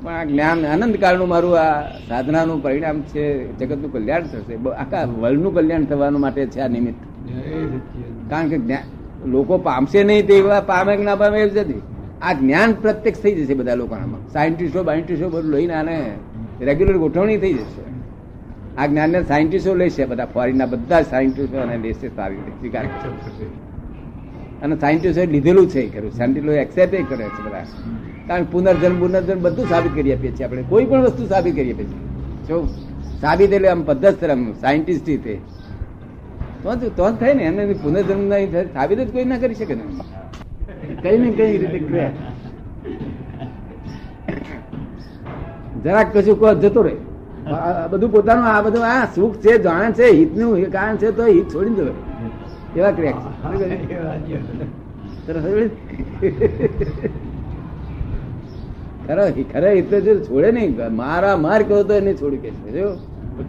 પણ 0.03 0.13
આ 0.13 0.25
જ્ઞાન, 0.25 0.67
આનંદ 0.67 0.97
કાળનું 0.97 1.29
મારું 1.29 1.59
આ 1.59 1.83
સાધનાનું 1.83 2.63
પરિણામ 2.63 3.01
છે, 3.01 3.57
જગતનું 3.59 3.93
કલ્યાણ 3.93 4.23
થશે. 4.23 4.55
આખા 4.71 5.05
વર્લ્ડનું 5.05 5.55
કલ્યાણ 5.55 5.85
થવાનું 5.85 6.21
માટે 6.21 6.47
છે 6.47 6.61
આ 6.61 6.69
નિમિત્ત. 6.69 7.31
કારણ 8.31 8.49
કે 8.49 8.59
જ્ઞાન 8.59 9.29
લોકો 9.29 9.59
પામશે 9.59 10.05
નહીં 10.05 10.27
તે 10.27 10.43
પામે 10.67 10.97
કે 10.97 11.03
ના 11.03 11.17
પામે 11.17 11.39
એવું 11.39 11.51
જ 11.51 11.57
નથી. 11.57 11.83
આ 12.23 12.33
જ્ઞાન 12.33 12.73
પ્રત્યક્ષ 12.73 13.19
થઈ 13.19 13.35
જશે 13.35 13.55
બધા 13.55 13.75
લોકોનામાં 13.75 14.33
સાયન્ટિસ્ટો, 14.33 14.83
બાયન્ટિસ્ટો 14.83 15.29
બધું 15.29 15.51
લઈને 15.51 15.75
આને 15.75 16.13
રેગ્યુલર 16.61 16.99
ગોઠવણી 16.99 17.37
થઈ 17.37 17.53
જશે. 17.53 17.83
આ 18.79 18.87
જ્ઞાનને 18.87 19.23
સાયન્ટિસ્ટો 19.23 19.75
લેશે, 19.75 20.05
બધા 20.05 20.25
ફોરેનના 20.25 20.67
બધા 20.67 21.03
સાયન્ટિસ્ટો 21.03 21.59
અને 21.59 21.79
લેશે 21.79 22.09
સારી 22.09 22.35
રીતે. 22.35 22.51
સ્વીકાર 22.51 22.83
કરશે 22.83 23.72
અને 24.63 24.75
સાયન્ટિસ્ટોએ 24.77 25.27
લીધેલું 25.27 25.67
છે 25.69 25.83
ખરું 25.89 26.13
સાયન્ટિસ્ટો 26.13 26.53
એક્સેપ્ટ 26.65 27.09
કરે 27.09 27.27
છે 27.35 27.43
બધા. 27.47 27.65
કારણ 28.29 28.45
પુનર્જન્મ 28.53 28.97
પુનર્જન્મ 29.01 29.41
બધું 29.43 29.67
સાબિત 29.69 29.93
કરી 29.95 30.13
આપીએ 30.15 30.33
છીએ 30.33 30.47
આપણે. 30.47 30.63
કોઈ 30.69 30.85
પણ 30.85 31.03
વસ્તુ 31.03 31.27
સાબિત 31.27 31.55
કરી 31.57 31.73
આપીએ 31.73 31.87
છીએ. 31.87 32.03
જો 32.49 32.57
સાબિત 33.21 33.53
એટલે 33.53 33.69
આમ 33.69 33.83
પદ્ધત 33.83 34.25
આમ 34.25 34.43
સાયન્ટિસ્ટ 34.61 35.09
રીતે 35.09 35.35
તો. 36.63 36.75
જ 36.75 36.83
તો 36.97 37.11
જ 37.11 37.15
થાય 37.21 37.35
ને. 37.35 37.43
એને 37.43 37.75
પુનર્જન્મ 37.85 38.23
નહીં 38.29 38.53
થાય. 38.53 38.67
સાબિત 38.67 38.99
જ 38.99 39.09
કોઈ 39.13 39.25
ના 39.25 39.39
કરી 39.39 39.55
શકે 39.55 39.75
ને. 39.75 39.85
કઈ 41.03 41.17
ને 41.19 41.31
કઈ 41.31 41.57
રીતે 41.59 41.79
જરાક 45.85 46.09
કશું 46.15 46.37
કહો, 46.41 46.55
જતો 46.55 46.83
રહે. 46.83 46.95
બધું 47.91 48.11
પોતાનું 48.13 48.45
આ 48.47 48.61
બધું 48.63 48.85
આ 48.87 49.05
સુખ 49.15 49.37
છે, 49.37 49.53
જાણે 49.63 49.93
છે, 49.93 50.07
હિતનું 50.11 50.71
કારણ 50.71 50.97
છે 50.97 51.09
તો 51.11 51.25
હિત 51.27 51.49
છોડી 51.55 51.75
દો 51.79 51.85
એવા 52.77 52.93
ક્રેક. 52.99 53.17
ખરો 59.07 59.25
ખરે 59.53 59.71
હિત 59.75 59.93
જો 60.07 60.13
છોડે 60.27 60.51
નહીં. 60.53 60.71
મારા 60.97 61.37
માર 61.37 61.61
કહો 61.63 61.83
તો 61.83 61.95
એને 61.95 62.13
છોડી 62.15 62.41
કે 62.45 62.51
છે 62.51 62.71
જો 62.79 62.87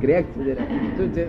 ક્રેક 0.02 0.26
છે 0.34 0.42
જરા. 0.44 0.66
શું 0.98 1.08
છે? 1.16 1.26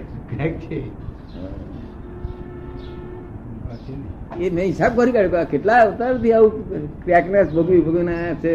એ 4.40 4.50
મેં 4.50 4.64
હિસાબ 4.66 4.92
કરી 4.96 5.12
કાઢ્યો 5.12 5.44
કેટલા 5.50 5.78
અવતારથી 5.83 6.33
આવું 6.33 6.52
ક્રેકનેસ 7.04 7.48
ભોગવી 7.54 7.80
ભોગવીને 7.80 8.12
આયા 8.16 8.40
છે. 8.44 8.54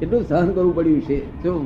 કેટલું 0.00 0.22
સહન 0.28 0.48
કરવું 0.52 0.74
પડ્યું 0.76 1.02
છે. 1.10 1.18
શું 1.42 1.56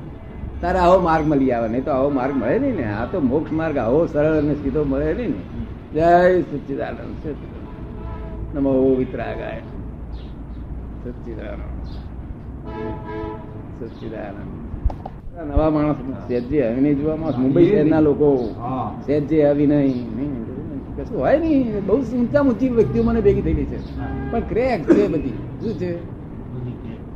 તારે 0.61 0.79
આવો 0.79 0.97
માર્ગ 1.01 1.25
મળી 1.29 1.53
આવે. 1.53 1.69
નહીં 1.69 1.85
તો 1.85 1.91
આવો 1.91 2.09
માર્ગ 2.19 2.35
મળે 2.37 2.59
નહીં 2.59 2.77
ને. 2.77 2.87
આ 2.95 3.07
તો 3.13 3.19
મોક્ષ 3.21 3.53
માર્ગ 3.53 3.77
આવો 3.85 4.01
સરળ 4.07 4.35
અને 4.43 4.55
સીધો 4.55 4.83
મળે 4.85 5.11
નહીં 5.15 5.31
ને. 5.31 5.43
જય 5.97 6.43
સચ્ચિદાનંદ 6.43 7.37
નમો 8.57 8.95
વિતરાગાય. 8.95 9.61
સચ્ચિદાનંદ 11.05 11.85
સચ્ચિદાનંદ 13.81 15.51
નવા 15.51 15.71
માણસ 15.71 15.97
સેજે 16.29 16.75
નહીં 16.81 17.01
જોવા 17.01 17.17
માણસ 17.17 17.37
મુંબઈ 17.37 17.71
શહેરના 17.71 18.01
લોકો. 18.01 18.55
સેજે 19.07 19.45
આવી 19.45 19.67
નહીં. 19.67 20.17
નહીં, 20.17 20.35
કશું 20.97 21.19
હોય 21.21 21.39
નહીં. 21.39 21.87
બહુ 21.87 21.97
ઊંચા 21.97 22.41
ઊંચી 22.41 22.69
વ્યક્તિઓ 22.69 23.03
મને 23.03 23.21
ભેગી 23.21 23.43
થયેલી 23.43 23.65
છે. 23.65 23.79
પણ 24.33 24.41
ક્રેક 24.41 24.91
છે 24.91 25.09
બધી. 25.09 25.31
શું 25.31 25.75
છે? 25.75 25.97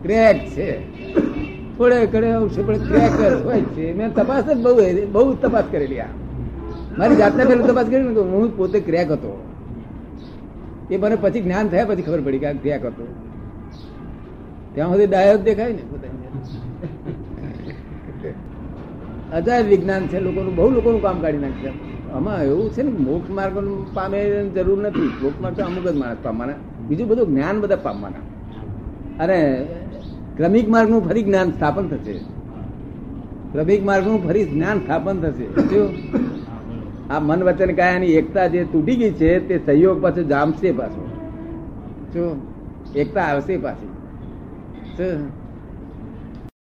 ક્રેક 0.02 0.48
છે. 0.48 0.70
થોડે 1.78 2.06
ઘડે 2.06 2.30
આવશે 2.30 2.62
પણ 2.62 2.76
ક્રેક 2.78 3.44
હોય 3.44 3.60
છે. 3.60 3.94
મેં 3.94 4.14
તપાસ 4.14 4.44
જ 4.44 4.62
બહુ 4.62 4.80
બહુ 5.12 5.34
તપાસ 5.34 5.64
કરેલી 5.70 6.00
આ. 6.00 6.06
મારી 6.98 7.16
જાતને 7.16 7.42
પેલું 7.44 7.64
તપાસ 7.66 7.86
કરી 7.86 8.02
ને 8.02 8.20
હું 8.32 8.56
પોતે 8.56 8.78
ક્રેક 8.80 9.10
હતો. 9.10 9.32
એ 10.90 10.96
મને 10.96 11.16
પછી 11.20 11.40
જ્ઞાન 11.40 11.66
થયા 11.68 11.84
પછી 11.84 12.02
ખબર 12.02 12.20
પડી 12.20 12.38
કે 12.38 12.46
આ 12.46 12.52
ક્રેક 12.52 12.84
હતો. 12.84 13.04
ત્યાં 14.74 14.88
સુધી 14.88 15.06
ડાયો 15.06 15.36
દેખાય 15.38 15.72
ને 15.72 15.84
પોતાની 15.90 16.18
વિજ્ઞાન 19.68 20.02
છે, 20.06 20.18
લોકોનું 20.20 20.52
બહુ 20.56 20.68
લોકોનું 20.70 21.02
કામ 21.02 21.18
કાઢી 21.20 21.38
નાખશે 21.38 21.70
આમાં 22.12 22.38
એવું 22.44 22.66
છે 22.70 22.82
ને, 22.82 22.90
મોક્ષ 22.90 23.30
માર્ગ 23.30 23.54
પામે 23.94 24.18
જરૂર 24.54 24.78
નથી. 24.82 25.10
મોક્ષ 25.22 25.40
માર્ગ 25.40 25.54
તો 25.56 25.62
અમુક 25.64 25.86
જ 25.88 25.96
માણસ 25.96 26.20
પામવાના. 26.22 26.58
બીજું 26.88 27.06
બધું 27.08 27.26
જ્ઞાન 27.26 27.56
બધા 27.60 27.76
પામવાના. 27.76 28.22
અને 29.22 29.38
ક્રમિક 30.36 30.66
માર્ગનું 30.68 31.00
ફરી 31.08 31.22
જ્ઞાન 31.22 31.48
સ્થાપન 31.50 31.84
થશે. 31.88 32.14
ક્રમિક 33.52 33.80
માર્ગનું 33.84 34.18
ફરી 34.26 34.44
જ્ઞાન 34.44 34.76
સ્થાપન 34.78 35.16
થશે. 35.22 35.46
આ 37.10 37.20
મન 37.20 37.44
વચન 37.44 37.74
કાયાની 37.74 38.14
એકતા 38.14 38.46
જે 38.46 38.64
તૂટી 38.64 38.96
ગઈ 38.96 39.12
છે 39.12 39.38
તે 39.38 39.58
સહયોગ 39.58 40.02
પાછો 40.02 40.22
જામશે 40.22 40.72
પાછો. 40.72 41.02
શું 42.12 42.42
એકતા 42.94 43.22
આવશે 43.22 43.56
પાછી. 43.56 43.88
શું 44.96 45.39